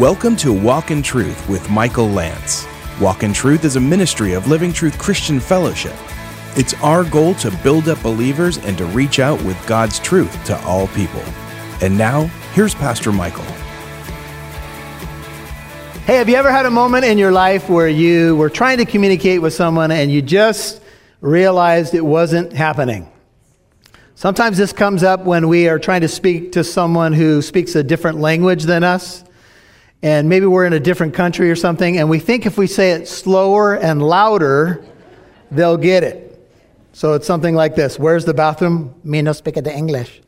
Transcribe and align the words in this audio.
Welcome 0.00 0.34
to 0.36 0.50
Walk 0.50 0.90
in 0.90 1.02
Truth 1.02 1.46
with 1.46 1.68
Michael 1.68 2.08
Lance. 2.08 2.66
Walk 3.02 3.22
in 3.22 3.34
Truth 3.34 3.66
is 3.66 3.76
a 3.76 3.80
ministry 3.80 4.32
of 4.32 4.48
Living 4.48 4.72
Truth 4.72 4.98
Christian 4.98 5.38
Fellowship. 5.38 5.94
It's 6.56 6.72
our 6.82 7.04
goal 7.04 7.34
to 7.34 7.50
build 7.62 7.86
up 7.86 8.02
believers 8.02 8.56
and 8.56 8.78
to 8.78 8.86
reach 8.86 9.18
out 9.18 9.38
with 9.42 9.62
God's 9.66 9.98
truth 9.98 10.42
to 10.46 10.58
all 10.62 10.88
people. 10.88 11.20
And 11.82 11.98
now, 11.98 12.28
here's 12.54 12.74
Pastor 12.74 13.12
Michael. 13.12 13.44
Hey, 16.06 16.16
have 16.16 16.30
you 16.30 16.36
ever 16.36 16.50
had 16.50 16.64
a 16.64 16.70
moment 16.70 17.04
in 17.04 17.18
your 17.18 17.30
life 17.30 17.68
where 17.68 17.90
you 17.90 18.36
were 18.36 18.48
trying 18.48 18.78
to 18.78 18.86
communicate 18.86 19.42
with 19.42 19.52
someone 19.52 19.90
and 19.90 20.10
you 20.10 20.22
just 20.22 20.80
realized 21.20 21.92
it 21.92 22.06
wasn't 22.06 22.54
happening? 22.54 23.06
Sometimes 24.14 24.56
this 24.56 24.72
comes 24.72 25.02
up 25.02 25.26
when 25.26 25.46
we 25.46 25.68
are 25.68 25.78
trying 25.78 26.00
to 26.00 26.08
speak 26.08 26.52
to 26.52 26.64
someone 26.64 27.12
who 27.12 27.42
speaks 27.42 27.74
a 27.74 27.82
different 27.82 28.18
language 28.18 28.62
than 28.62 28.82
us 28.82 29.24
and 30.02 30.28
maybe 30.28 30.46
we're 30.46 30.64
in 30.64 30.72
a 30.72 30.80
different 30.80 31.14
country 31.14 31.50
or 31.50 31.56
something, 31.56 31.98
and 31.98 32.08
we 32.08 32.18
think 32.18 32.46
if 32.46 32.56
we 32.56 32.66
say 32.66 32.92
it 32.92 33.06
slower 33.06 33.74
and 33.74 34.02
louder, 34.02 34.84
they'll 35.50 35.76
get 35.76 36.02
it. 36.02 36.30
So 36.92 37.14
it's 37.14 37.26
something 37.26 37.54
like 37.54 37.74
this 37.74 37.98
Where's 37.98 38.24
the 38.24 38.34
bathroom? 38.34 38.94
Me 39.04 39.22
no 39.22 39.32
speak 39.32 39.54
the 39.54 39.74
English. 39.74 40.20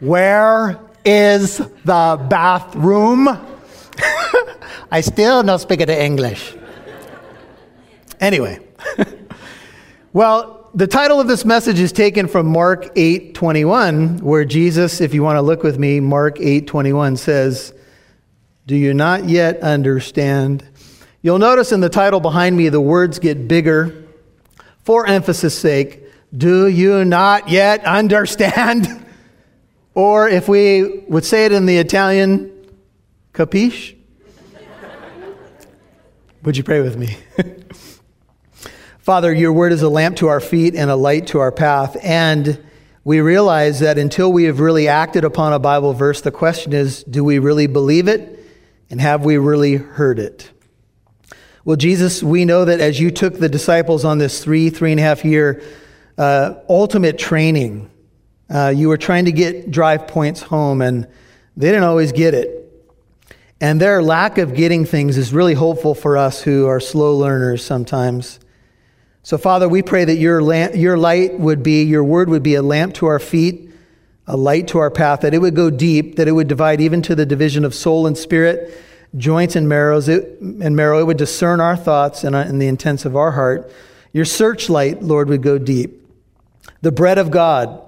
Where 0.00 0.78
is 1.04 1.58
the 1.58 2.26
bathroom? 2.28 3.28
I 4.90 5.00
still 5.00 5.42
no 5.42 5.56
speak 5.56 5.80
the 5.80 6.02
English. 6.02 6.54
Anyway, 8.20 8.60
well, 10.12 10.70
the 10.74 10.86
title 10.86 11.20
of 11.20 11.26
this 11.26 11.44
message 11.44 11.80
is 11.80 11.92
taken 11.92 12.28
from 12.28 12.46
Mark 12.46 12.94
8:21, 12.94 14.20
where 14.20 14.44
Jesus, 14.44 15.00
if 15.00 15.14
you 15.14 15.22
want 15.22 15.36
to 15.36 15.42
look 15.42 15.62
with 15.62 15.78
me, 15.78 16.00
Mark 16.00 16.36
8:21 16.38 17.16
says, 17.18 17.72
do 18.66 18.74
you 18.74 18.92
not 18.92 19.28
yet 19.28 19.60
understand? 19.60 20.68
You'll 21.22 21.38
notice 21.38 21.70
in 21.70 21.80
the 21.80 21.88
title 21.88 22.18
behind 22.18 22.56
me, 22.56 22.68
the 22.68 22.80
words 22.80 23.20
get 23.20 23.46
bigger. 23.46 24.04
For 24.82 25.06
emphasis' 25.06 25.56
sake, 25.56 26.02
do 26.36 26.66
you 26.66 27.04
not 27.04 27.48
yet 27.48 27.84
understand? 27.84 29.06
or 29.94 30.28
if 30.28 30.48
we 30.48 31.04
would 31.08 31.24
say 31.24 31.44
it 31.44 31.52
in 31.52 31.66
the 31.66 31.78
Italian, 31.78 32.52
capisce? 33.32 33.94
Would 36.42 36.56
you 36.56 36.64
pray 36.64 36.80
with 36.80 36.96
me? 36.96 37.16
Father, 38.98 39.32
your 39.32 39.52
word 39.52 39.72
is 39.72 39.82
a 39.82 39.88
lamp 39.88 40.16
to 40.16 40.26
our 40.26 40.40
feet 40.40 40.74
and 40.74 40.90
a 40.90 40.96
light 40.96 41.28
to 41.28 41.38
our 41.38 41.52
path. 41.52 41.96
And 42.02 42.64
we 43.04 43.20
realize 43.20 43.78
that 43.80 43.98
until 43.98 44.32
we 44.32 44.44
have 44.44 44.58
really 44.58 44.88
acted 44.88 45.24
upon 45.24 45.52
a 45.52 45.60
Bible 45.60 45.92
verse, 45.92 46.20
the 46.20 46.32
question 46.32 46.72
is 46.72 47.04
do 47.04 47.22
we 47.22 47.38
really 47.38 47.68
believe 47.68 48.08
it? 48.08 48.35
And 48.90 49.00
have 49.00 49.24
we 49.24 49.36
really 49.36 49.74
heard 49.74 50.18
it? 50.18 50.50
Well, 51.64 51.76
Jesus, 51.76 52.22
we 52.22 52.44
know 52.44 52.64
that 52.64 52.80
as 52.80 53.00
you 53.00 53.10
took 53.10 53.38
the 53.38 53.48
disciples 53.48 54.04
on 54.04 54.18
this 54.18 54.42
three, 54.42 54.70
three 54.70 54.92
and 54.92 55.00
a 55.00 55.02
half 55.02 55.24
year 55.24 55.62
uh, 56.16 56.54
ultimate 56.68 57.18
training, 57.18 57.90
uh, 58.48 58.72
you 58.74 58.88
were 58.88 58.96
trying 58.96 59.24
to 59.24 59.32
get 59.32 59.70
drive 59.70 60.06
points 60.06 60.40
home, 60.40 60.80
and 60.80 61.08
they 61.56 61.66
didn't 61.68 61.82
always 61.82 62.12
get 62.12 62.34
it. 62.34 62.62
And 63.60 63.80
their 63.80 64.02
lack 64.02 64.38
of 64.38 64.54
getting 64.54 64.84
things 64.84 65.18
is 65.18 65.32
really 65.32 65.54
hopeful 65.54 65.94
for 65.94 66.16
us 66.16 66.40
who 66.42 66.66
are 66.66 66.78
slow 66.78 67.16
learners 67.16 67.64
sometimes. 67.64 68.38
So, 69.24 69.36
Father, 69.36 69.68
we 69.68 69.82
pray 69.82 70.04
that 70.04 70.16
your, 70.16 70.40
lamp, 70.42 70.76
your 70.76 70.96
light 70.96 71.36
would 71.40 71.64
be, 71.64 71.82
your 71.82 72.04
word 72.04 72.28
would 72.28 72.44
be 72.44 72.54
a 72.54 72.62
lamp 72.62 72.94
to 72.94 73.06
our 73.06 73.18
feet 73.18 73.66
a 74.26 74.36
light 74.36 74.68
to 74.68 74.78
our 74.78 74.90
path, 74.90 75.20
that 75.20 75.34
it 75.34 75.38
would 75.38 75.54
go 75.54 75.70
deep, 75.70 76.16
that 76.16 76.26
it 76.26 76.32
would 76.32 76.48
divide 76.48 76.80
even 76.80 77.00
to 77.02 77.14
the 77.14 77.26
division 77.26 77.64
of 77.64 77.74
soul 77.74 78.06
and 78.06 78.18
spirit, 78.18 78.76
joints 79.16 79.56
and 79.56 79.68
marrows, 79.68 80.08
it, 80.08 80.40
and 80.40 80.76
marrow. 80.76 80.98
It 80.98 81.04
would 81.04 81.16
discern 81.16 81.60
our 81.60 81.76
thoughts 81.76 82.24
and, 82.24 82.34
uh, 82.34 82.40
and 82.40 82.60
the 82.60 82.66
intents 82.66 83.04
of 83.04 83.16
our 83.16 83.32
heart. 83.32 83.70
Your 84.12 84.24
searchlight, 84.24 85.02
Lord, 85.02 85.28
would 85.28 85.42
go 85.42 85.58
deep. 85.58 86.06
The 86.82 86.92
bread 86.92 87.18
of 87.18 87.30
God 87.30 87.82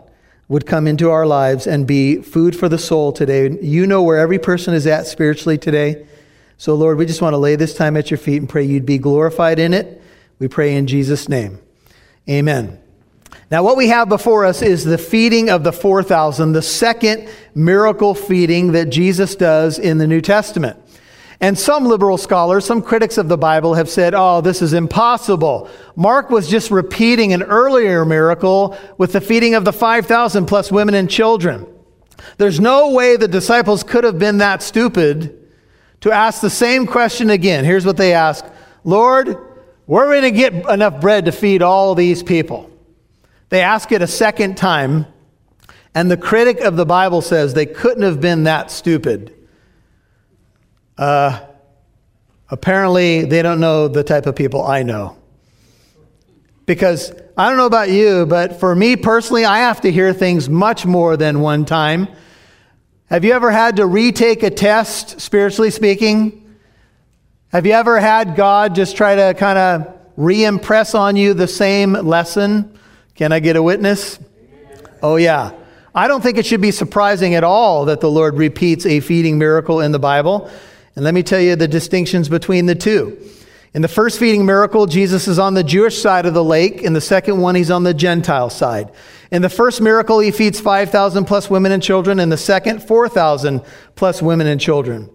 would 0.48 0.66
come 0.66 0.86
into 0.86 1.10
our 1.10 1.26
lives 1.26 1.66
and 1.66 1.86
be 1.86 2.22
food 2.22 2.56
for 2.56 2.68
the 2.68 2.78
soul 2.78 3.12
today. 3.12 3.50
You 3.60 3.86
know 3.86 4.02
where 4.02 4.16
every 4.16 4.38
person 4.38 4.74
is 4.74 4.86
at 4.86 5.06
spiritually 5.06 5.58
today. 5.58 6.06
So, 6.56 6.74
Lord, 6.74 6.98
we 6.98 7.06
just 7.06 7.22
want 7.22 7.34
to 7.34 7.38
lay 7.38 7.54
this 7.54 7.74
time 7.74 7.96
at 7.96 8.10
your 8.10 8.18
feet 8.18 8.38
and 8.38 8.48
pray 8.48 8.64
you'd 8.64 8.86
be 8.86 8.98
glorified 8.98 9.58
in 9.58 9.74
it. 9.74 10.02
We 10.38 10.48
pray 10.48 10.74
in 10.74 10.86
Jesus' 10.86 11.28
name. 11.28 11.60
Amen. 12.28 12.80
Now, 13.50 13.62
what 13.62 13.76
we 13.76 13.88
have 13.88 14.08
before 14.08 14.44
us 14.44 14.60
is 14.60 14.84
the 14.84 14.98
feeding 14.98 15.48
of 15.48 15.64
the 15.64 15.72
4,000, 15.72 16.52
the 16.52 16.62
second 16.62 17.28
miracle 17.54 18.14
feeding 18.14 18.72
that 18.72 18.90
Jesus 18.90 19.36
does 19.36 19.78
in 19.78 19.98
the 19.98 20.06
New 20.06 20.20
Testament. 20.20 20.78
And 21.40 21.56
some 21.56 21.86
liberal 21.86 22.18
scholars, 22.18 22.64
some 22.64 22.82
critics 22.82 23.16
of 23.16 23.28
the 23.28 23.38
Bible 23.38 23.74
have 23.74 23.88
said, 23.88 24.12
oh, 24.14 24.40
this 24.40 24.60
is 24.60 24.72
impossible. 24.72 25.70
Mark 25.94 26.30
was 26.30 26.48
just 26.48 26.70
repeating 26.72 27.32
an 27.32 27.44
earlier 27.44 28.04
miracle 28.04 28.76
with 28.98 29.12
the 29.12 29.20
feeding 29.20 29.54
of 29.54 29.64
the 29.64 29.72
5,000 29.72 30.46
plus 30.46 30.72
women 30.72 30.94
and 30.94 31.08
children. 31.08 31.66
There's 32.38 32.58
no 32.58 32.90
way 32.90 33.16
the 33.16 33.28
disciples 33.28 33.84
could 33.84 34.02
have 34.02 34.18
been 34.18 34.38
that 34.38 34.62
stupid 34.64 35.48
to 36.00 36.10
ask 36.10 36.40
the 36.40 36.50
same 36.50 36.86
question 36.86 37.30
again. 37.30 37.64
Here's 37.64 37.86
what 37.86 37.96
they 37.96 38.14
ask 38.14 38.44
Lord, 38.82 39.36
where 39.86 40.06
are 40.06 40.08
we 40.08 40.20
going 40.20 40.34
to 40.34 40.38
get 40.38 40.70
enough 40.70 41.00
bread 41.00 41.26
to 41.26 41.32
feed 41.32 41.62
all 41.62 41.94
these 41.94 42.22
people? 42.22 42.70
They 43.48 43.60
ask 43.60 43.92
it 43.92 44.02
a 44.02 44.06
second 44.06 44.56
time, 44.56 45.06
and 45.94 46.10
the 46.10 46.16
critic 46.16 46.60
of 46.60 46.76
the 46.76 46.84
Bible 46.84 47.22
says 47.22 47.54
they 47.54 47.66
couldn't 47.66 48.02
have 48.02 48.20
been 48.20 48.44
that 48.44 48.70
stupid. 48.70 49.34
Uh, 50.98 51.40
apparently, 52.50 53.24
they 53.24 53.40
don't 53.40 53.60
know 53.60 53.88
the 53.88 54.04
type 54.04 54.26
of 54.26 54.36
people 54.36 54.62
I 54.62 54.82
know. 54.82 55.16
Because 56.66 57.12
I 57.36 57.48
don't 57.48 57.56
know 57.56 57.66
about 57.66 57.88
you, 57.88 58.26
but 58.26 58.60
for 58.60 58.74
me 58.74 58.96
personally, 58.96 59.44
I 59.44 59.58
have 59.58 59.80
to 59.82 59.92
hear 59.92 60.12
things 60.12 60.48
much 60.48 60.84
more 60.84 61.16
than 61.16 61.40
one 61.40 61.64
time. 61.64 62.08
Have 63.06 63.24
you 63.24 63.32
ever 63.32 63.50
had 63.50 63.76
to 63.76 63.86
retake 63.86 64.42
a 64.42 64.50
test, 64.50 65.20
spiritually 65.20 65.70
speaking? 65.70 66.56
Have 67.52 67.64
you 67.64 67.72
ever 67.72 67.98
had 68.00 68.36
God 68.36 68.74
just 68.74 68.96
try 68.96 69.14
to 69.14 69.34
kind 69.38 69.58
of 69.58 69.94
re 70.16 70.44
impress 70.44 70.94
on 70.94 71.16
you 71.16 71.32
the 71.32 71.48
same 71.48 71.94
lesson? 71.94 72.78
Can 73.14 73.32
I 73.32 73.40
get 73.40 73.56
a 73.56 73.62
witness? 73.62 74.18
Oh, 75.02 75.16
yeah. 75.16 75.52
I 75.94 76.06
don't 76.06 76.20
think 76.20 76.36
it 76.36 76.44
should 76.44 76.60
be 76.60 76.70
surprising 76.70 77.34
at 77.34 77.44
all 77.44 77.86
that 77.86 78.00
the 78.00 78.10
Lord 78.10 78.36
repeats 78.36 78.84
a 78.84 79.00
feeding 79.00 79.38
miracle 79.38 79.80
in 79.80 79.92
the 79.92 79.98
Bible. 79.98 80.50
And 80.98 81.04
let 81.04 81.14
me 81.14 81.22
tell 81.22 81.38
you 81.38 81.54
the 81.54 81.68
distinctions 81.68 82.28
between 82.28 82.66
the 82.66 82.74
two. 82.74 83.16
In 83.72 83.82
the 83.82 83.86
first 83.88 84.18
feeding 84.18 84.44
miracle, 84.44 84.86
Jesus 84.86 85.28
is 85.28 85.38
on 85.38 85.54
the 85.54 85.62
Jewish 85.62 85.96
side 85.96 86.26
of 86.26 86.34
the 86.34 86.42
lake. 86.42 86.82
In 86.82 86.92
the 86.92 87.00
second 87.00 87.40
one, 87.40 87.54
he's 87.54 87.70
on 87.70 87.84
the 87.84 87.94
Gentile 87.94 88.50
side. 88.50 88.90
In 89.30 89.40
the 89.40 89.48
first 89.48 89.80
miracle, 89.80 90.18
he 90.18 90.32
feeds 90.32 90.58
5,000 90.58 91.24
plus 91.24 91.48
women 91.48 91.70
and 91.70 91.80
children. 91.80 92.18
In 92.18 92.30
the 92.30 92.36
second, 92.36 92.82
4,000 92.82 93.62
plus 93.94 94.20
women 94.20 94.48
and 94.48 94.60
children. 94.60 95.08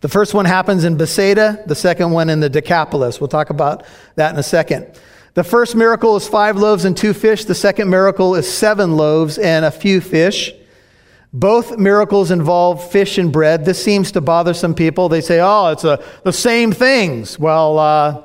The 0.00 0.08
first 0.08 0.34
one 0.34 0.44
happens 0.44 0.82
in 0.82 0.96
Bethsaida, 0.96 1.62
the 1.68 1.76
second 1.76 2.10
one 2.10 2.28
in 2.28 2.40
the 2.40 2.50
Decapolis. 2.50 3.20
We'll 3.20 3.28
talk 3.28 3.50
about 3.50 3.84
that 4.16 4.32
in 4.32 4.40
a 4.40 4.42
second. 4.42 4.98
The 5.34 5.44
first 5.44 5.76
miracle 5.76 6.16
is 6.16 6.26
five 6.26 6.56
loaves 6.56 6.84
and 6.84 6.96
two 6.96 7.14
fish. 7.14 7.44
The 7.44 7.54
second 7.54 7.88
miracle 7.88 8.34
is 8.34 8.52
seven 8.52 8.96
loaves 8.96 9.38
and 9.38 9.64
a 9.64 9.70
few 9.70 10.00
fish. 10.00 10.52
Both 11.32 11.78
miracles 11.78 12.30
involve 12.30 12.90
fish 12.90 13.16
and 13.16 13.32
bread. 13.32 13.64
This 13.64 13.82
seems 13.82 14.12
to 14.12 14.20
bother 14.20 14.52
some 14.52 14.74
people. 14.74 15.08
They 15.08 15.22
say, 15.22 15.40
oh, 15.40 15.68
it's 15.68 15.84
a, 15.84 16.02
the 16.24 16.32
same 16.32 16.72
things. 16.72 17.38
Well, 17.38 17.78
uh, 17.78 18.22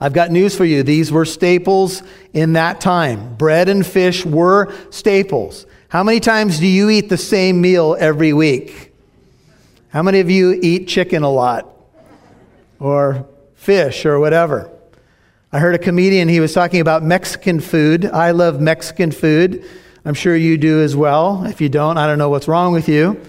I've 0.00 0.14
got 0.14 0.30
news 0.30 0.56
for 0.56 0.64
you. 0.64 0.82
These 0.82 1.12
were 1.12 1.26
staples 1.26 2.02
in 2.32 2.54
that 2.54 2.80
time. 2.80 3.34
Bread 3.36 3.68
and 3.68 3.86
fish 3.86 4.24
were 4.24 4.72
staples. 4.90 5.66
How 5.88 6.02
many 6.02 6.20
times 6.20 6.58
do 6.58 6.66
you 6.66 6.88
eat 6.88 7.10
the 7.10 7.18
same 7.18 7.60
meal 7.60 7.96
every 8.00 8.32
week? 8.32 8.94
How 9.90 10.02
many 10.02 10.20
of 10.20 10.30
you 10.30 10.58
eat 10.62 10.88
chicken 10.88 11.22
a 11.22 11.30
lot? 11.30 11.68
Or 12.80 13.28
fish 13.54 14.06
or 14.06 14.18
whatever? 14.18 14.70
I 15.52 15.58
heard 15.58 15.74
a 15.74 15.78
comedian, 15.78 16.28
he 16.28 16.40
was 16.40 16.54
talking 16.54 16.80
about 16.80 17.02
Mexican 17.02 17.60
food. 17.60 18.06
I 18.06 18.30
love 18.30 18.58
Mexican 18.58 19.12
food. 19.12 19.68
I'm 20.04 20.14
sure 20.14 20.34
you 20.34 20.58
do 20.58 20.82
as 20.82 20.96
well. 20.96 21.44
If 21.44 21.60
you 21.60 21.68
don't, 21.68 21.96
I 21.96 22.08
don't 22.08 22.18
know 22.18 22.28
what's 22.28 22.48
wrong 22.48 22.72
with 22.72 22.88
you. 22.88 23.20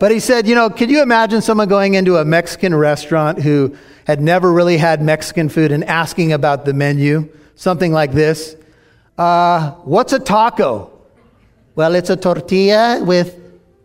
But 0.00 0.10
he 0.10 0.18
said, 0.18 0.48
you 0.48 0.56
know, 0.56 0.68
could 0.68 0.90
you 0.90 1.02
imagine 1.02 1.40
someone 1.40 1.68
going 1.68 1.94
into 1.94 2.16
a 2.16 2.24
Mexican 2.24 2.74
restaurant 2.74 3.40
who 3.40 3.76
had 4.04 4.20
never 4.20 4.52
really 4.52 4.76
had 4.76 5.00
Mexican 5.00 5.48
food 5.48 5.70
and 5.70 5.84
asking 5.84 6.32
about 6.32 6.64
the 6.64 6.72
menu? 6.72 7.28
Something 7.54 7.92
like 7.92 8.10
this 8.10 8.56
uh, 9.16 9.70
What's 9.84 10.12
a 10.12 10.18
taco? 10.18 10.90
Well, 11.76 11.94
it's 11.94 12.10
a 12.10 12.16
tortilla 12.16 13.00
with 13.04 13.38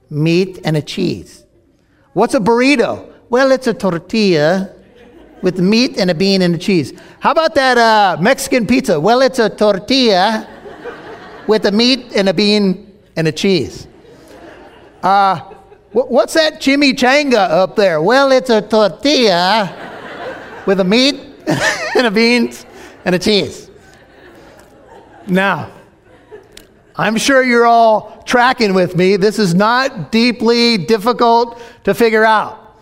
meat 0.10 0.60
and 0.64 0.76
a 0.76 0.82
cheese. 0.82 1.46
What's 2.14 2.34
a 2.34 2.40
burrito? 2.40 3.14
Well, 3.30 3.52
it's 3.52 3.68
a 3.68 3.74
tortilla 3.76 4.74
with 5.44 5.60
meat 5.60 6.00
and 6.00 6.10
a 6.10 6.16
bean 6.16 6.42
and 6.42 6.56
a 6.56 6.58
cheese. 6.58 7.00
How 7.20 7.32
about 7.32 7.54
that 7.54 7.78
uh, 7.78 8.18
Mexican 8.20 8.66
pizza? 8.66 9.00
Well, 9.00 9.22
it's 9.22 9.38
a 9.38 9.52
tortilla 9.52 10.57
with 11.48 11.66
a 11.66 11.72
meat 11.72 12.12
and 12.16 12.30
a 12.30 12.34
bean 12.34 12.94
and 13.16 13.28
a 13.28 13.32
cheese. 13.32 13.88
Uh, 15.02 15.54
What's 15.92 16.34
that 16.34 16.62
chimichanga 16.62 17.50
up 17.50 17.76
there? 17.76 18.02
Well, 18.02 18.32
it's 18.32 18.52
a 18.52 18.62
tortilla 18.62 19.74
with 20.68 20.80
a 20.80 20.84
meat 20.84 21.16
and 21.96 22.06
a 22.06 22.12
beans 22.12 22.66
and 23.06 23.16
a 23.16 23.20
cheese. 23.20 23.72
Now, 25.26 25.72
I'm 26.96 27.18
sure 27.18 27.42
you're 27.42 27.66
all 27.66 28.22
tracking 28.28 28.74
with 28.74 28.96
me. 28.96 29.16
This 29.16 29.40
is 29.40 29.56
not 29.56 30.12
deeply 30.12 30.78
difficult 30.78 31.60
to 31.86 31.94
figure 31.94 32.24
out. 32.24 32.80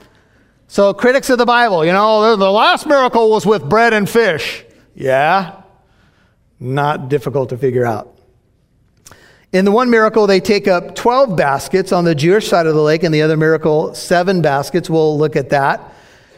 So, 0.68 0.94
critics 0.94 1.30
of 1.30 1.38
the 1.38 1.46
Bible, 1.46 1.86
you 1.86 1.94
know, 1.94 2.36
the 2.36 2.52
last 2.52 2.86
miracle 2.88 3.30
was 3.30 3.46
with 3.46 3.64
bread 3.70 3.94
and 3.94 4.10
fish. 4.10 4.66
Yeah, 4.96 5.62
not 6.60 7.08
difficult 7.08 7.50
to 7.50 7.58
figure 7.58 7.86
out. 7.86 8.15
In 9.56 9.64
the 9.64 9.72
one 9.72 9.90
miracle, 9.90 10.28
they 10.28 10.42
take 10.42 10.68
up 10.68 10.96
12 10.96 11.38
baskets 11.38 11.94
on 11.94 12.04
the 12.04 12.14
Jewish 12.14 12.50
side 12.50 12.68
of 12.68 12.76
the 12.76 12.82
lake, 12.82 13.04
and 13.04 13.16
the 13.16 13.22
other 13.22 13.38
miracle, 13.38 13.96
seven 13.96 14.42
baskets. 14.42 14.90
We'll 14.90 15.18
look 15.18 15.38
at 15.38 15.52
that. 15.52 15.94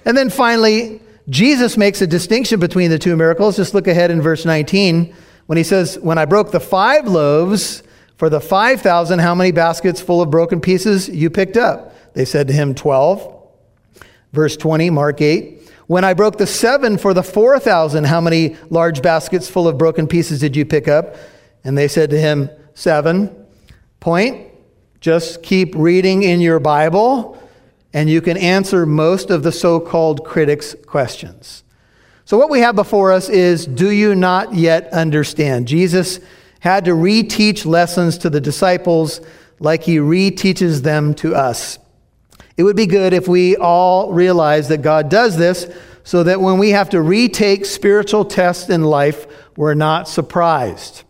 And 0.05 0.15
then 0.15 0.29
finally, 0.29 1.01
Jesus 1.27 1.77
makes 1.77 1.99
a 2.03 2.05
distinction 2.05 2.59
between 2.59 2.91
the 2.91 2.99
two 2.99 3.15
miracles. 3.15 3.55
Just 3.55 3.73
look 3.73 3.87
ahead 3.87 4.11
in 4.11 4.21
verse 4.21 4.45
19 4.45 5.15
when 5.47 5.57
he 5.57 5.63
says, 5.63 5.97
When 5.97 6.19
I 6.19 6.25
broke 6.25 6.51
the 6.51 6.59
five 6.59 7.07
loaves 7.07 7.81
for 8.17 8.29
the 8.29 8.39
5,000, 8.39 9.17
how 9.17 9.33
many 9.33 9.51
baskets 9.51 9.99
full 9.99 10.21
of 10.21 10.29
broken 10.29 10.61
pieces 10.61 11.09
you 11.09 11.31
picked 11.31 11.57
up? 11.57 12.13
They 12.13 12.23
said 12.23 12.45
to 12.49 12.53
him, 12.53 12.75
12. 12.75 13.33
Verse 14.31 14.55
20, 14.55 14.91
Mark 14.91 15.21
8. 15.21 15.71
When 15.87 16.03
I 16.03 16.13
broke 16.13 16.37
the 16.37 16.45
seven 16.45 16.99
for 16.99 17.15
the 17.15 17.23
4,000, 17.23 18.03
how 18.03 18.21
many 18.21 18.57
large 18.69 19.01
baskets 19.01 19.49
full 19.49 19.67
of 19.67 19.75
broken 19.79 20.05
pieces 20.05 20.39
did 20.39 20.55
you 20.55 20.65
pick 20.67 20.87
up? 20.87 21.15
And 21.63 21.75
they 21.75 21.87
said 21.87 22.11
to 22.11 22.19
him, 22.19 22.51
Seven. 22.77 23.35
Point. 23.99 24.51
Just 25.01 25.41
keep 25.41 25.73
reading 25.73 26.21
in 26.21 26.41
your 26.41 26.59
Bible, 26.59 27.41
and 27.91 28.07
you 28.07 28.21
can 28.21 28.37
answer 28.37 28.85
most 28.85 29.31
of 29.31 29.41
the 29.41 29.51
so 29.51 29.79
called 29.79 30.23
critics' 30.23 30.75
questions. 30.85 31.63
So, 32.25 32.37
what 32.37 32.51
we 32.51 32.59
have 32.59 32.75
before 32.75 33.11
us 33.11 33.29
is 33.29 33.65
Do 33.65 33.89
you 33.89 34.13
not 34.13 34.53
yet 34.53 34.93
understand? 34.93 35.67
Jesus 35.67 36.19
had 36.59 36.85
to 36.85 36.91
reteach 36.91 37.65
lessons 37.65 38.19
to 38.19 38.29
the 38.29 38.39
disciples 38.39 39.21
like 39.57 39.81
he 39.81 39.97
reteaches 39.97 40.83
them 40.83 41.15
to 41.15 41.33
us. 41.33 41.79
It 42.57 42.61
would 42.61 42.75
be 42.75 42.85
good 42.85 43.11
if 43.11 43.27
we 43.27 43.55
all 43.55 44.13
realize 44.13 44.67
that 44.67 44.83
God 44.83 45.09
does 45.09 45.35
this 45.35 45.65
so 46.03 46.21
that 46.21 46.41
when 46.41 46.59
we 46.59 46.69
have 46.69 46.91
to 46.91 47.01
retake 47.01 47.65
spiritual 47.65 48.23
tests 48.23 48.69
in 48.69 48.83
life, 48.83 49.25
we're 49.55 49.73
not 49.73 50.07
surprised. 50.07 51.05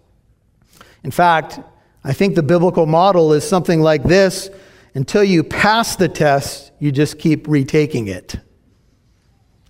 In 1.07 1.11
fact, 1.11 1.61
I 2.03 2.11
think 2.11 2.35
the 2.35 2.43
biblical 2.43 2.85
model 2.85 3.31
is 3.31 3.47
something 3.47 3.79
like 3.79 4.03
this 4.03 4.49
until 4.93 5.23
you 5.23 5.41
pass 5.41 5.95
the 5.95 6.09
test, 6.09 6.73
you 6.79 6.91
just 6.91 7.17
keep 7.17 7.47
retaking 7.47 8.09
it. 8.09 8.35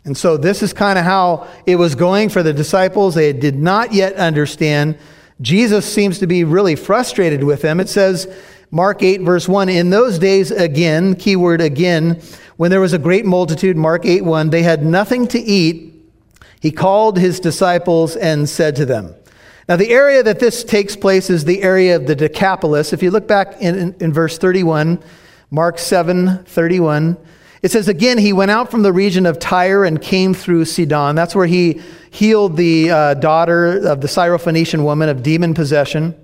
And 0.03 0.17
so, 0.17 0.35
this 0.35 0.63
is 0.63 0.73
kind 0.73 0.97
of 0.97 1.05
how 1.05 1.47
it 1.67 1.75
was 1.75 1.93
going 1.93 2.29
for 2.29 2.41
the 2.41 2.53
disciples. 2.53 3.13
They 3.13 3.33
did 3.33 3.55
not 3.55 3.93
yet 3.93 4.15
understand. 4.15 4.97
Jesus 5.39 5.85
seems 5.85 6.17
to 6.17 6.25
be 6.25 6.43
really 6.43 6.75
frustrated 6.75 7.43
with 7.43 7.61
them. 7.61 7.79
It 7.79 7.89
says 7.89 8.27
Mark 8.71 9.03
8, 9.03 9.21
verse 9.21 9.47
1 9.47 9.69
In 9.69 9.91
those 9.91 10.17
days, 10.17 10.49
again, 10.49 11.13
keyword 11.13 11.61
again, 11.61 12.19
when 12.55 12.71
there 12.71 12.81
was 12.81 12.93
a 12.93 12.97
great 12.97 13.27
multitude, 13.27 13.77
Mark 13.77 14.07
8, 14.07 14.23
1, 14.23 14.49
they 14.49 14.63
had 14.63 14.83
nothing 14.83 15.27
to 15.27 15.39
eat. 15.39 16.03
He 16.61 16.71
called 16.71 17.19
his 17.19 17.39
disciples 17.39 18.15
and 18.15 18.49
said 18.49 18.75
to 18.77 18.87
them, 18.87 19.13
now, 19.67 19.75
the 19.75 19.89
area 19.89 20.23
that 20.23 20.39
this 20.39 20.63
takes 20.63 20.95
place 20.95 21.29
is 21.29 21.43
the 21.43 21.61
area 21.61 21.97
of 21.97 22.07
the 22.07 22.15
Decapolis. 22.15 22.93
If 22.93 23.03
you 23.03 23.11
look 23.11 23.27
back 23.27 23.59
in, 23.59 23.75
in, 23.77 23.95
in, 23.99 24.13
verse 24.13 24.37
31, 24.37 25.03
Mark 25.51 25.77
7 25.77 26.45
31, 26.45 27.17
it 27.61 27.71
says, 27.71 27.89
Again, 27.89 28.17
he 28.17 28.31
went 28.31 28.49
out 28.49 28.71
from 28.71 28.83
the 28.83 28.93
region 28.93 29.25
of 29.25 29.39
Tyre 29.39 29.83
and 29.83 30.01
came 30.01 30.33
through 30.33 30.63
Sidon. 30.63 31.15
That's 31.15 31.35
where 31.35 31.47
he 31.47 31.81
healed 32.11 32.55
the 32.55 32.91
uh, 32.91 33.13
daughter 33.15 33.85
of 33.85 33.99
the 33.99 34.07
Syrophoenician 34.07 34.83
woman 34.83 35.09
of 35.09 35.21
demon 35.21 35.53
possession. 35.53 36.15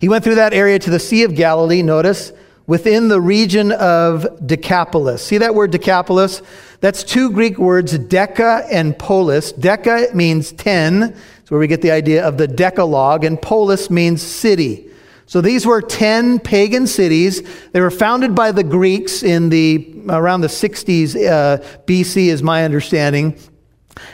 He 0.00 0.08
went 0.08 0.24
through 0.24 0.36
that 0.36 0.54
area 0.54 0.78
to 0.78 0.90
the 0.90 0.98
Sea 0.98 1.24
of 1.24 1.34
Galilee, 1.34 1.82
notice, 1.82 2.32
within 2.66 3.08
the 3.08 3.20
region 3.20 3.72
of 3.72 4.46
Decapolis. 4.46 5.22
See 5.22 5.38
that 5.38 5.54
word 5.54 5.72
Decapolis? 5.72 6.40
That's 6.80 7.04
two 7.04 7.30
Greek 7.30 7.58
words, 7.58 7.98
deca 7.98 8.66
and 8.70 8.98
polis. 8.98 9.52
Deca 9.52 10.14
means 10.14 10.52
10, 10.52 11.14
it's 11.40 11.41
where 11.52 11.58
we 11.58 11.66
get 11.66 11.82
the 11.82 11.90
idea 11.90 12.26
of 12.26 12.38
the 12.38 12.48
Decalogue, 12.48 13.24
and 13.24 13.40
polis 13.40 13.90
means 13.90 14.22
city. 14.22 14.88
So 15.26 15.42
these 15.42 15.66
were 15.66 15.82
10 15.82 16.38
pagan 16.38 16.86
cities. 16.86 17.42
They 17.72 17.80
were 17.82 17.90
founded 17.90 18.34
by 18.34 18.52
the 18.52 18.64
Greeks 18.64 19.22
in 19.22 19.50
the 19.50 19.94
around 20.08 20.40
the 20.40 20.46
60s 20.46 21.14
uh, 21.14 21.58
BC 21.84 22.28
is 22.28 22.42
my 22.42 22.64
understanding. 22.64 23.38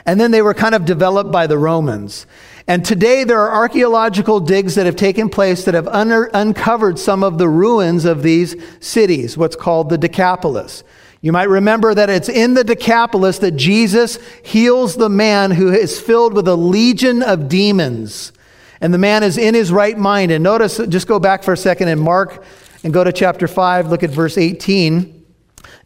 And 0.05 0.19
then 0.19 0.33
they 0.33 0.43
were 0.43 0.53
kind 0.53 0.75
of 0.75 0.85
developed 0.85 1.31
by 1.31 1.47
the 1.47 1.59
Romans. 1.59 2.27
And 2.67 2.85
today 2.85 3.23
there 3.23 3.39
are 3.39 3.53
archaeological 3.53 4.41
digs 4.41 4.75
that 4.75 4.87
have 4.87 4.97
taken 4.97 5.29
place 5.29 5.65
that 5.67 5.75
have 5.75 5.87
un- 5.87 6.29
uncovered 6.35 6.99
some 6.99 7.23
of 7.23 7.39
the 7.39 7.49
ruins 7.49 8.05
of 8.05 8.25
these 8.25 8.57
cities, 8.81 9.39
what's 9.39 9.55
called 9.55 9.91
the 9.91 9.99
Decapolis. 9.99 10.83
You 11.21 11.33
might 11.33 11.49
remember 11.49 11.95
that 11.95 12.11
it's 12.11 12.29
in 12.29 12.55
the 12.55 12.63
Decapolis 12.63 13.39
that 13.39 13.53
Jesus 13.53 14.19
heals 14.45 14.97
the 14.97 15.09
man 15.09 15.51
who 15.51 15.73
is 15.73 16.01
filled 16.01 16.35
with 16.35 16.47
a 16.47 16.55
legion 16.55 17.23
of 17.23 17.49
demons. 17.49 18.33
And 18.81 18.95
the 18.95 18.99
man 18.99 19.25
is 19.25 19.37
in 19.37 19.55
his 19.55 19.73
right 19.73 19.99
mind. 19.99 20.31
And 20.31 20.45
notice, 20.45 20.79
just 20.89 21.09
go 21.09 21.19
back 21.19 21.43
for 21.43 21.53
a 21.53 21.57
second 21.57 21.89
in 21.89 21.99
Mark 21.99 22.45
and 22.85 22.93
go 22.93 23.03
to 23.03 23.13
chapter 23.13 23.49
5, 23.49 23.89
look 23.89 24.05
at 24.05 24.11
verse 24.11 24.39
18. 24.39 25.25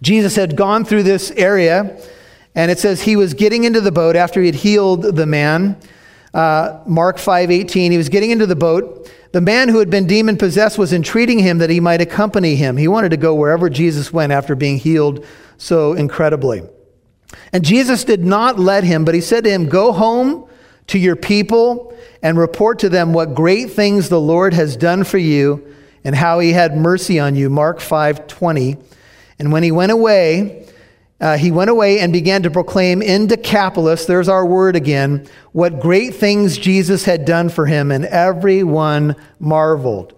Jesus 0.02 0.36
had 0.36 0.56
gone 0.56 0.84
through 0.84 1.04
this 1.04 1.30
area, 1.30 1.98
and 2.54 2.70
it 2.70 2.78
says 2.78 3.00
he 3.00 3.16
was 3.16 3.32
getting 3.32 3.64
into 3.64 3.80
the 3.80 3.92
boat 3.92 4.16
after 4.16 4.40
he 4.40 4.46
had 4.46 4.56
healed 4.56 5.02
the 5.02 5.26
man. 5.26 5.78
Uh, 6.34 6.80
Mark 6.86 7.18
5:18, 7.18 7.92
he 7.92 7.96
was 7.96 8.08
getting 8.08 8.30
into 8.30 8.46
the 8.46 8.56
boat. 8.56 9.10
The 9.32 9.40
man 9.40 9.70
who 9.70 9.78
had 9.78 9.88
been 9.90 10.06
demon 10.06 10.36
possessed 10.36 10.78
was 10.78 10.92
entreating 10.92 11.38
him 11.38 11.58
that 11.58 11.70
he 11.70 11.80
might 11.80 12.02
accompany 12.02 12.54
him. 12.54 12.76
He 12.76 12.86
wanted 12.86 13.10
to 13.10 13.16
go 13.16 13.34
wherever 13.34 13.70
Jesus 13.70 14.12
went 14.12 14.30
after 14.30 14.54
being 14.54 14.78
healed 14.78 15.24
so 15.56 15.94
incredibly. 15.94 16.62
And 17.52 17.64
Jesus 17.64 18.04
did 18.04 18.24
not 18.24 18.58
let 18.58 18.84
him, 18.84 19.04
but 19.06 19.14
he 19.14 19.22
said 19.22 19.44
to 19.44 19.50
him, 19.50 19.68
"Go 19.68 19.92
home 19.92 20.44
to 20.88 20.98
your 20.98 21.16
people 21.16 21.94
and 22.22 22.38
report 22.38 22.78
to 22.80 22.90
them 22.90 23.14
what 23.14 23.34
great 23.34 23.70
things 23.70 24.10
the 24.10 24.20
Lord 24.20 24.52
has 24.52 24.76
done 24.76 25.02
for 25.02 25.18
you 25.18 25.62
and 26.04 26.14
how 26.14 26.40
he 26.40 26.52
had 26.52 26.76
mercy 26.76 27.18
on 27.18 27.34
you." 27.34 27.48
Mark 27.48 27.80
5:20. 27.80 28.76
And 29.38 29.50
when 29.50 29.62
he 29.62 29.70
went 29.70 29.92
away, 29.92 30.61
uh, 31.22 31.36
he 31.38 31.52
went 31.52 31.70
away 31.70 32.00
and 32.00 32.12
began 32.12 32.42
to 32.42 32.50
proclaim 32.50 33.00
in 33.00 33.28
Decapolis, 33.28 34.06
there's 34.06 34.28
our 34.28 34.44
word 34.44 34.74
again, 34.74 35.24
what 35.52 35.78
great 35.78 36.16
things 36.16 36.58
Jesus 36.58 37.04
had 37.04 37.24
done 37.24 37.48
for 37.48 37.64
him, 37.64 37.92
and 37.92 38.04
everyone 38.06 39.14
marveled. 39.38 40.14